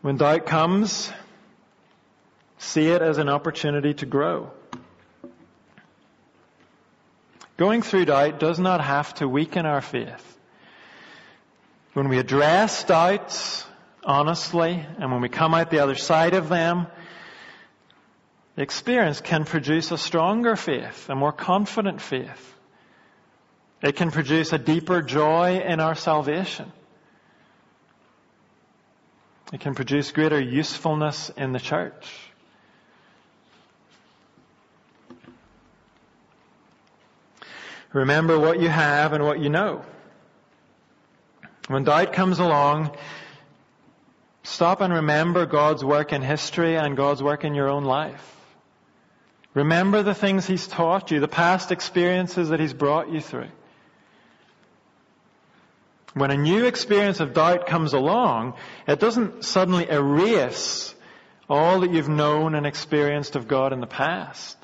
When 0.00 0.16
doubt 0.16 0.46
comes, 0.46 1.12
see 2.58 2.88
it 2.88 3.00
as 3.00 3.18
an 3.18 3.28
opportunity 3.28 3.94
to 3.94 4.06
grow. 4.06 4.50
Going 7.62 7.82
through 7.82 8.06
doubt 8.06 8.40
does 8.40 8.58
not 8.58 8.80
have 8.80 9.14
to 9.14 9.28
weaken 9.28 9.66
our 9.66 9.80
faith. 9.80 10.36
When 11.92 12.08
we 12.08 12.18
address 12.18 12.82
doubts 12.82 13.64
honestly 14.02 14.84
and 14.98 15.12
when 15.12 15.20
we 15.20 15.28
come 15.28 15.54
out 15.54 15.70
the 15.70 15.78
other 15.78 15.94
side 15.94 16.34
of 16.34 16.48
them, 16.48 16.88
the 18.56 18.62
experience 18.62 19.20
can 19.20 19.44
produce 19.44 19.92
a 19.92 19.96
stronger 19.96 20.56
faith, 20.56 21.08
a 21.08 21.14
more 21.14 21.30
confident 21.30 22.00
faith. 22.00 22.52
It 23.80 23.94
can 23.94 24.10
produce 24.10 24.52
a 24.52 24.58
deeper 24.58 25.00
joy 25.00 25.60
in 25.64 25.78
our 25.78 25.94
salvation. 25.94 26.72
It 29.52 29.60
can 29.60 29.76
produce 29.76 30.10
greater 30.10 30.40
usefulness 30.40 31.30
in 31.36 31.52
the 31.52 31.60
church. 31.60 32.31
Remember 37.92 38.38
what 38.38 38.60
you 38.60 38.68
have 38.68 39.12
and 39.12 39.24
what 39.24 39.38
you 39.38 39.50
know. 39.50 39.84
When 41.68 41.84
doubt 41.84 42.12
comes 42.12 42.38
along, 42.38 42.96
stop 44.42 44.80
and 44.80 44.92
remember 44.92 45.46
God's 45.46 45.84
work 45.84 46.12
in 46.12 46.22
history 46.22 46.76
and 46.76 46.96
God's 46.96 47.22
work 47.22 47.44
in 47.44 47.54
your 47.54 47.68
own 47.68 47.84
life. 47.84 48.36
Remember 49.54 50.02
the 50.02 50.14
things 50.14 50.46
He's 50.46 50.66
taught 50.66 51.10
you, 51.10 51.20
the 51.20 51.28
past 51.28 51.70
experiences 51.70 52.48
that 52.48 52.60
He's 52.60 52.72
brought 52.72 53.10
you 53.10 53.20
through. 53.20 53.50
When 56.14 56.30
a 56.30 56.36
new 56.36 56.66
experience 56.66 57.20
of 57.20 57.32
doubt 57.32 57.66
comes 57.66 57.92
along, 57.92 58.54
it 58.86 59.00
doesn't 59.00 59.44
suddenly 59.44 59.88
erase 59.88 60.94
all 61.48 61.80
that 61.80 61.92
you've 61.92 62.08
known 62.08 62.54
and 62.54 62.66
experienced 62.66 63.36
of 63.36 63.48
God 63.48 63.72
in 63.72 63.80
the 63.80 63.86
past. 63.86 64.56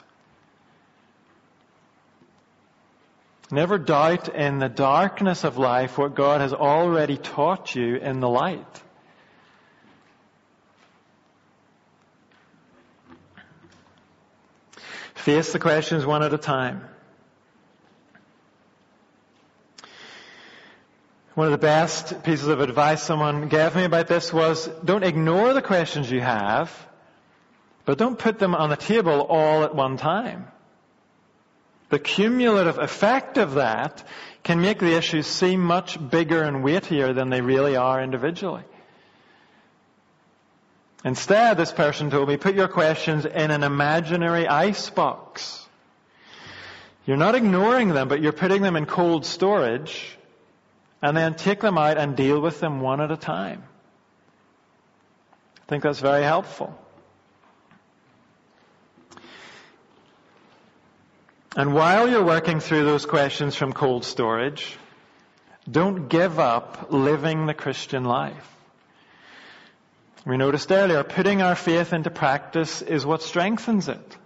Never 3.50 3.78
doubt 3.78 4.28
in 4.28 4.58
the 4.58 4.68
darkness 4.68 5.42
of 5.42 5.56
life 5.56 5.96
what 5.96 6.14
God 6.14 6.42
has 6.42 6.52
already 6.52 7.16
taught 7.16 7.74
you 7.74 7.96
in 7.96 8.20
the 8.20 8.28
light. 8.28 8.82
Face 15.14 15.52
the 15.52 15.58
questions 15.58 16.04
one 16.04 16.22
at 16.22 16.34
a 16.34 16.38
time. 16.38 16.84
One 21.34 21.46
of 21.46 21.52
the 21.52 21.58
best 21.58 22.22
pieces 22.24 22.48
of 22.48 22.60
advice 22.60 23.02
someone 23.02 23.48
gave 23.48 23.74
me 23.74 23.84
about 23.84 24.08
this 24.08 24.32
was 24.32 24.66
don't 24.84 25.04
ignore 25.04 25.54
the 25.54 25.62
questions 25.62 26.10
you 26.10 26.20
have, 26.20 26.70
but 27.86 27.96
don't 27.96 28.18
put 28.18 28.38
them 28.38 28.54
on 28.54 28.68
the 28.68 28.76
table 28.76 29.20
all 29.22 29.64
at 29.64 29.74
one 29.74 29.96
time. 29.96 30.48
The 31.90 31.98
cumulative 31.98 32.78
effect 32.78 33.38
of 33.38 33.54
that 33.54 34.04
can 34.42 34.60
make 34.60 34.78
the 34.78 34.96
issues 34.96 35.26
seem 35.26 35.60
much 35.60 35.98
bigger 36.10 36.42
and 36.42 36.62
weightier 36.62 37.12
than 37.12 37.30
they 37.30 37.40
really 37.40 37.76
are 37.76 38.02
individually. 38.02 38.64
Instead, 41.04 41.56
this 41.56 41.72
person 41.72 42.10
told 42.10 42.28
me, 42.28 42.36
put 42.36 42.54
your 42.54 42.68
questions 42.68 43.24
in 43.24 43.50
an 43.50 43.62
imaginary 43.62 44.46
ice 44.46 44.90
box. 44.90 45.66
You're 47.06 47.16
not 47.16 47.34
ignoring 47.34 47.90
them, 47.90 48.08
but 48.08 48.20
you're 48.20 48.32
putting 48.32 48.62
them 48.62 48.76
in 48.76 48.84
cold 48.84 49.24
storage, 49.24 50.18
and 51.00 51.16
then 51.16 51.34
take 51.34 51.60
them 51.60 51.78
out 51.78 51.96
and 51.96 52.16
deal 52.16 52.40
with 52.40 52.60
them 52.60 52.80
one 52.80 53.00
at 53.00 53.10
a 53.10 53.16
time. 53.16 53.62
I 55.62 55.64
think 55.68 55.84
that's 55.84 56.00
very 56.00 56.24
helpful. 56.24 56.78
And 61.58 61.74
while 61.74 62.08
you're 62.08 62.24
working 62.24 62.60
through 62.60 62.84
those 62.84 63.04
questions 63.04 63.56
from 63.56 63.72
cold 63.72 64.04
storage, 64.04 64.78
don't 65.68 66.06
give 66.06 66.38
up 66.38 66.92
living 66.92 67.46
the 67.46 67.52
Christian 67.52 68.04
life. 68.04 68.48
We 70.24 70.36
noticed 70.36 70.70
earlier, 70.70 71.02
putting 71.02 71.42
our 71.42 71.56
faith 71.56 71.92
into 71.92 72.10
practice 72.10 72.80
is 72.80 73.04
what 73.04 73.22
strengthens 73.22 73.88
it. 73.88 74.16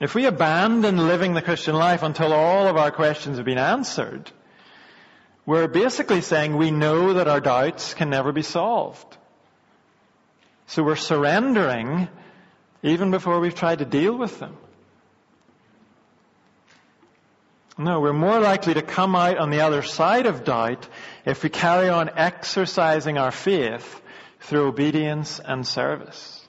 If 0.00 0.16
we 0.16 0.26
abandon 0.26 1.06
living 1.06 1.34
the 1.34 1.40
Christian 1.40 1.76
life 1.76 2.02
until 2.02 2.32
all 2.32 2.66
of 2.66 2.76
our 2.76 2.90
questions 2.90 3.36
have 3.36 3.46
been 3.46 3.56
answered, 3.56 4.28
we're 5.46 5.68
basically 5.68 6.20
saying 6.20 6.56
we 6.56 6.72
know 6.72 7.12
that 7.12 7.28
our 7.28 7.40
doubts 7.40 7.94
can 7.94 8.10
never 8.10 8.32
be 8.32 8.42
solved. 8.42 9.16
So 10.66 10.82
we're 10.82 10.96
surrendering 10.96 12.08
even 12.82 13.12
before 13.12 13.38
we've 13.38 13.54
tried 13.54 13.78
to 13.78 13.84
deal 13.84 14.18
with 14.18 14.40
them. 14.40 14.56
No, 17.78 18.00
we're 18.00 18.14
more 18.14 18.40
likely 18.40 18.72
to 18.74 18.82
come 18.82 19.14
out 19.14 19.36
on 19.36 19.50
the 19.50 19.60
other 19.60 19.82
side 19.82 20.24
of 20.24 20.44
doubt 20.44 20.88
if 21.26 21.42
we 21.42 21.50
carry 21.50 21.90
on 21.90 22.10
exercising 22.16 23.18
our 23.18 23.30
faith 23.30 24.00
through 24.40 24.68
obedience 24.68 25.40
and 25.40 25.66
service. 25.66 26.48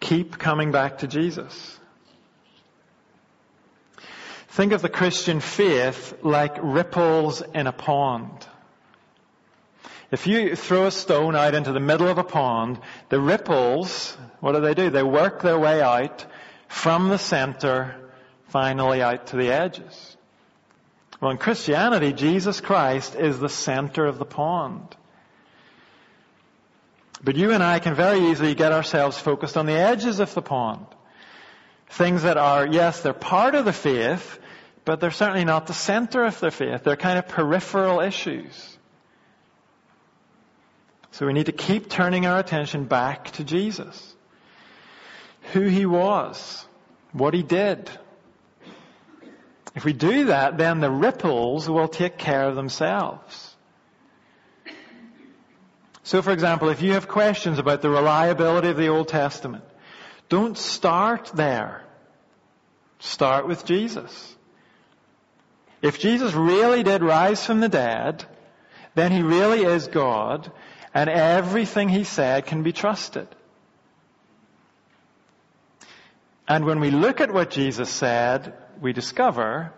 Keep 0.00 0.38
coming 0.38 0.72
back 0.72 0.98
to 0.98 1.06
Jesus. 1.06 1.78
Think 4.48 4.72
of 4.72 4.80
the 4.80 4.88
Christian 4.88 5.40
faith 5.40 6.14
like 6.22 6.56
ripples 6.62 7.42
in 7.54 7.66
a 7.66 7.72
pond. 7.72 8.46
If 10.10 10.26
you 10.26 10.56
throw 10.56 10.86
a 10.86 10.90
stone 10.90 11.36
out 11.36 11.54
into 11.54 11.72
the 11.72 11.80
middle 11.80 12.08
of 12.08 12.16
a 12.16 12.24
pond, 12.24 12.80
the 13.10 13.20
ripples, 13.20 14.16
what 14.40 14.52
do 14.52 14.60
they 14.60 14.74
do? 14.74 14.90
They 14.90 15.02
work 15.02 15.42
their 15.42 15.58
way 15.58 15.80
out 15.80 16.24
from 16.68 17.08
the 17.08 17.18
center, 17.18 17.96
finally 18.48 19.02
out 19.02 19.28
to 19.28 19.36
the 19.36 19.50
edges. 19.50 20.16
Well, 21.20 21.32
in 21.32 21.38
Christianity, 21.38 22.12
Jesus 22.12 22.60
Christ 22.60 23.16
is 23.16 23.40
the 23.40 23.48
center 23.48 24.06
of 24.06 24.18
the 24.18 24.24
pond. 24.24 24.96
But 27.22 27.36
you 27.36 27.50
and 27.50 27.62
I 27.62 27.80
can 27.80 27.94
very 27.94 28.30
easily 28.30 28.54
get 28.54 28.72
ourselves 28.72 29.18
focused 29.18 29.56
on 29.56 29.66
the 29.66 29.72
edges 29.72 30.20
of 30.20 30.32
the 30.34 30.42
pond. 30.42 30.86
Things 31.88 32.22
that 32.22 32.36
are, 32.36 32.66
yes, 32.66 33.00
they're 33.00 33.12
part 33.12 33.56
of 33.56 33.64
the 33.64 33.72
faith, 33.72 34.38
but 34.84 35.00
they're 35.00 35.10
certainly 35.10 35.44
not 35.44 35.66
the 35.66 35.74
center 35.74 36.24
of 36.24 36.38
the 36.38 36.52
faith. 36.52 36.84
They're 36.84 36.96
kind 36.96 37.18
of 37.18 37.26
peripheral 37.26 38.00
issues. 38.00 38.78
So 41.10 41.26
we 41.26 41.32
need 41.32 41.46
to 41.46 41.52
keep 41.52 41.88
turning 41.88 42.26
our 42.26 42.38
attention 42.38 42.84
back 42.84 43.32
to 43.32 43.44
Jesus. 43.44 44.14
Who 45.52 45.62
he 45.62 45.86
was, 45.86 46.66
what 47.12 47.34
he 47.34 47.42
did. 47.42 47.90
If 49.74 49.84
we 49.84 49.92
do 49.92 50.26
that, 50.26 50.58
then 50.58 50.80
the 50.80 50.90
ripples 50.90 51.68
will 51.68 51.88
take 51.88 52.18
care 52.18 52.48
of 52.48 52.56
themselves. 52.56 53.56
So 56.02 56.22
for 56.22 56.32
example, 56.32 56.68
if 56.70 56.82
you 56.82 56.94
have 56.94 57.06
questions 57.06 57.58
about 57.58 57.82
the 57.82 57.90
reliability 57.90 58.68
of 58.68 58.76
the 58.76 58.88
Old 58.88 59.08
Testament, 59.08 59.64
don't 60.28 60.56
start 60.56 61.30
there. 61.34 61.84
Start 62.98 63.46
with 63.46 63.64
Jesus. 63.64 64.36
If 65.80 66.00
Jesus 66.00 66.32
really 66.34 66.82
did 66.82 67.02
rise 67.02 67.44
from 67.44 67.60
the 67.60 67.68
dead, 67.68 68.24
then 68.94 69.12
he 69.12 69.22
really 69.22 69.62
is 69.62 69.86
God, 69.86 70.50
and 70.92 71.08
everything 71.08 71.88
he 71.88 72.04
said 72.04 72.46
can 72.46 72.62
be 72.62 72.72
trusted. 72.72 73.28
And 76.48 76.64
when 76.64 76.80
we 76.80 76.90
look 76.90 77.20
at 77.20 77.32
what 77.32 77.50
Jesus 77.50 77.90
said, 77.90 78.54
we 78.80 78.92
discover 78.92 79.72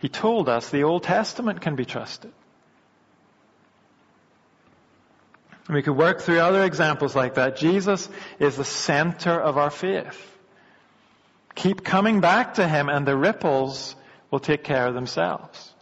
he 0.00 0.08
told 0.08 0.48
us 0.48 0.70
the 0.70 0.84
Old 0.84 1.02
Testament 1.02 1.60
can 1.60 1.76
be 1.76 1.84
trusted. 1.84 2.32
And 5.66 5.76
we 5.76 5.82
could 5.82 5.96
work 5.96 6.22
through 6.22 6.40
other 6.40 6.64
examples 6.64 7.14
like 7.14 7.34
that. 7.34 7.58
Jesus 7.58 8.08
is 8.38 8.56
the 8.56 8.64
center 8.64 9.38
of 9.38 9.58
our 9.58 9.70
faith. 9.70 10.18
Keep 11.54 11.84
coming 11.84 12.20
back 12.20 12.54
to 12.54 12.66
Him 12.66 12.88
and 12.88 13.06
the 13.06 13.16
ripples 13.16 13.94
will 14.30 14.40
take 14.40 14.64
care 14.64 14.86
of 14.86 14.94
themselves. 14.94 15.74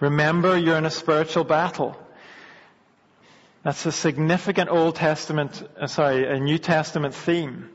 Remember 0.00 0.58
you're 0.58 0.76
in 0.76 0.84
a 0.84 0.90
spiritual 0.90 1.44
battle. 1.44 1.96
That's 3.66 3.84
a 3.84 3.90
significant 3.90 4.70
Old 4.70 4.94
Testament, 4.94 5.60
uh, 5.76 5.88
sorry, 5.88 6.24
a 6.24 6.38
New 6.38 6.56
Testament 6.56 7.16
theme. 7.16 7.68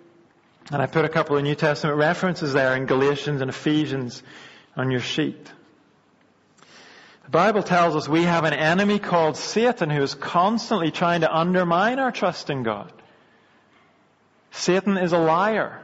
And 0.72 0.82
I 0.82 0.86
put 0.86 1.04
a 1.04 1.10
couple 1.10 1.36
of 1.36 1.44
New 1.44 1.54
Testament 1.54 1.98
references 1.98 2.54
there 2.54 2.78
in 2.78 2.86
Galatians 2.86 3.42
and 3.42 3.50
Ephesians 3.50 4.24
on 4.78 4.90
your 4.90 5.02
sheet. 5.02 5.52
The 7.26 7.30
Bible 7.30 7.62
tells 7.62 7.98
us 7.98 8.08
we 8.08 8.24
have 8.24 8.46
an 8.46 8.54
enemy 8.54 9.00
called 9.00 9.36
Satan 9.36 9.90
who 9.90 10.02
is 10.02 10.16
constantly 10.16 10.92
trying 10.92 11.22
to 11.22 11.38
undermine 11.38 12.00
our 12.00 12.14
trust 12.14 12.50
in 12.50 12.64
God. 12.64 12.94
Satan 14.52 14.98
is 14.98 15.12
a 15.12 15.20
liar. 15.20 15.82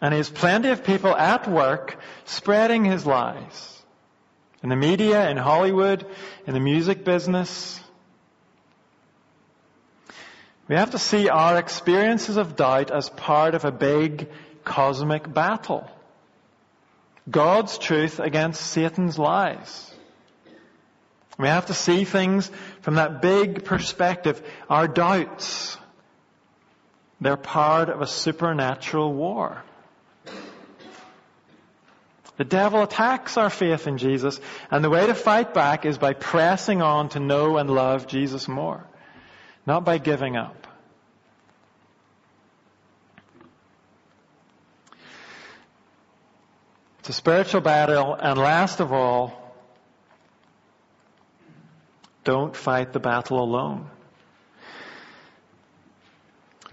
And 0.00 0.14
he 0.14 0.16
has 0.16 0.30
plenty 0.30 0.70
of 0.70 0.84
people 0.84 1.14
at 1.14 1.46
work 1.46 1.98
spreading 2.24 2.86
his 2.86 3.04
lies. 3.04 3.82
In 4.62 4.70
the 4.70 4.76
media, 4.76 5.28
in 5.28 5.36
Hollywood, 5.36 6.06
in 6.46 6.54
the 6.54 6.60
music 6.60 7.04
business. 7.04 7.78
We 10.72 10.78
have 10.78 10.92
to 10.92 10.98
see 10.98 11.28
our 11.28 11.58
experiences 11.58 12.38
of 12.38 12.56
doubt 12.56 12.90
as 12.90 13.10
part 13.10 13.54
of 13.54 13.66
a 13.66 13.70
big 13.70 14.30
cosmic 14.64 15.30
battle. 15.30 15.86
God's 17.30 17.76
truth 17.76 18.18
against 18.18 18.68
Satan's 18.68 19.18
lies. 19.18 19.92
We 21.38 21.48
have 21.48 21.66
to 21.66 21.74
see 21.74 22.04
things 22.04 22.50
from 22.80 22.94
that 22.94 23.20
big 23.20 23.66
perspective. 23.66 24.42
Our 24.70 24.88
doubts, 24.88 25.76
they're 27.20 27.36
part 27.36 27.90
of 27.90 28.00
a 28.00 28.06
supernatural 28.06 29.12
war. 29.12 29.62
The 32.38 32.44
devil 32.44 32.82
attacks 32.82 33.36
our 33.36 33.50
faith 33.50 33.86
in 33.86 33.98
Jesus, 33.98 34.40
and 34.70 34.82
the 34.82 34.88
way 34.88 35.06
to 35.06 35.14
fight 35.14 35.52
back 35.52 35.84
is 35.84 35.98
by 35.98 36.14
pressing 36.14 36.80
on 36.80 37.10
to 37.10 37.20
know 37.20 37.58
and 37.58 37.68
love 37.68 38.06
Jesus 38.06 38.48
more, 38.48 38.82
not 39.66 39.84
by 39.84 39.98
giving 39.98 40.34
up. 40.34 40.61
It's 47.02 47.08
a 47.08 47.12
spiritual 47.12 47.62
battle, 47.62 48.14
and 48.14 48.38
last 48.38 48.78
of 48.78 48.92
all, 48.92 49.56
don't 52.22 52.54
fight 52.54 52.92
the 52.92 53.00
battle 53.00 53.42
alone. 53.42 53.90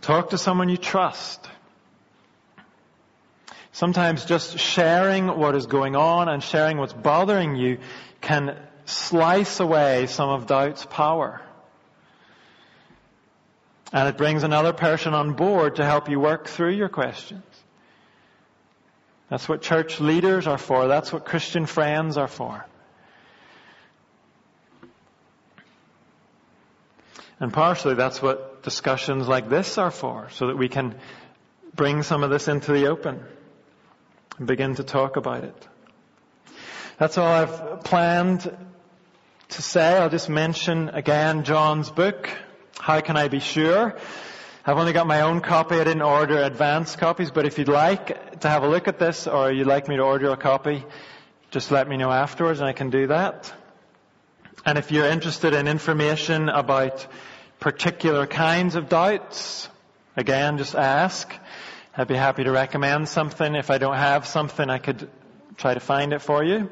Talk 0.01 0.29
to 0.29 0.37
someone 0.37 0.69
you 0.69 0.77
trust. 0.77 1.49
Sometimes 3.71 4.23
just 4.23 4.59
sharing 4.59 5.35
what 5.35 5.55
is 5.55 5.65
going 5.65 5.95
on 5.95 6.29
and 6.29 6.43
sharing 6.43 6.77
what's 6.77 6.93
bothering 6.93 7.55
you 7.55 7.79
can 8.21 8.55
slice 8.85 9.59
away 9.59 10.05
some 10.05 10.29
of 10.29 10.45
doubt's 10.45 10.85
power. 10.85 11.41
And 13.91 14.07
it 14.07 14.15
brings 14.15 14.43
another 14.43 14.73
person 14.73 15.15
on 15.15 15.33
board 15.33 15.77
to 15.77 15.85
help 15.85 16.07
you 16.07 16.19
work 16.19 16.47
through 16.47 16.73
your 16.73 16.89
questions. 16.89 17.48
That's 19.29 19.47
what 19.47 19.61
church 19.61 19.99
leaders 19.99 20.47
are 20.47 20.57
for. 20.57 20.87
That's 20.87 21.13
what 21.13 21.25
Christian 21.25 21.65
friends 21.65 22.17
are 22.17 22.27
for. 22.27 22.65
And 27.39 27.53
partially 27.53 27.93
that's 27.93 28.21
what 28.21 28.63
discussions 28.63 29.27
like 29.27 29.47
this 29.47 29.77
are 29.77 29.91
for, 29.91 30.29
so 30.31 30.47
that 30.47 30.57
we 30.57 30.67
can 30.67 30.95
bring 31.73 32.03
some 32.03 32.23
of 32.23 32.29
this 32.29 32.47
into 32.47 32.73
the 32.73 32.87
open 32.87 33.23
and 34.37 34.47
begin 34.47 34.75
to 34.75 34.83
talk 34.83 35.15
about 35.15 35.43
it. 35.45 35.67
That's 36.97 37.17
all 37.17 37.27
I've 37.27 37.83
planned 37.85 38.41
to 39.49 39.61
say. 39.61 39.97
I'll 39.97 40.09
just 40.09 40.27
mention 40.27 40.89
again 40.89 41.45
John's 41.45 41.89
book, 41.89 42.29
How 42.77 42.99
Can 42.99 43.15
I 43.15 43.29
Be 43.29 43.39
Sure? 43.39 43.95
I've 44.69 44.77
only 44.77 44.93
got 44.93 45.07
my 45.07 45.21
own 45.21 45.41
copy. 45.41 45.79
I 45.79 45.83
didn't 45.83 46.03
order 46.03 46.43
advance 46.43 46.95
copies, 46.95 47.31
but 47.31 47.47
if 47.47 47.57
you'd 47.57 47.69
like 47.69 48.41
to 48.41 48.49
have 48.49 48.61
a 48.61 48.67
look 48.67 48.87
at 48.87 48.99
this 48.99 49.25
or 49.25 49.51
you'd 49.51 49.65
like 49.65 49.87
me 49.87 49.95
to 49.95 50.03
order 50.03 50.29
a 50.29 50.37
copy, 50.37 50.85
just 51.49 51.71
let 51.71 51.89
me 51.89 51.97
know 51.97 52.11
afterwards 52.11 52.59
and 52.59 52.69
I 52.69 52.73
can 52.73 52.91
do 52.91 53.07
that. 53.07 53.51
And 54.67 54.77
if 54.77 54.91
you're 54.91 55.07
interested 55.07 55.55
in 55.55 55.67
information 55.67 56.49
about 56.49 57.07
particular 57.59 58.27
kinds 58.27 58.75
of 58.75 58.89
doubts, 58.89 59.67
again, 60.15 60.59
just 60.59 60.75
ask. 60.75 61.33
I'd 61.97 62.07
be 62.07 62.13
happy 62.13 62.43
to 62.43 62.51
recommend 62.51 63.09
something. 63.09 63.55
If 63.55 63.71
I 63.71 63.79
don't 63.79 63.97
have 63.97 64.27
something, 64.27 64.69
I 64.69 64.77
could 64.77 65.09
try 65.57 65.73
to 65.73 65.79
find 65.79 66.13
it 66.13 66.21
for 66.21 66.43
you. 66.43 66.69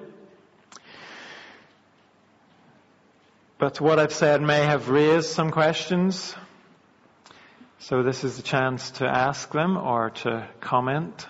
But 3.58 3.82
what 3.82 3.98
I've 3.98 4.14
said 4.14 4.44
may 4.44 4.66
have 4.66 4.88
raised 4.90 5.30
some 5.30 5.50
questions. 5.50 6.36
So 7.80 8.02
this 8.02 8.24
is 8.24 8.38
the 8.38 8.44
chance 8.44 8.90
to 8.92 9.08
ask 9.08 9.52
them 9.52 9.78
or 9.78 10.10
to 10.10 10.48
comment. 10.62 11.28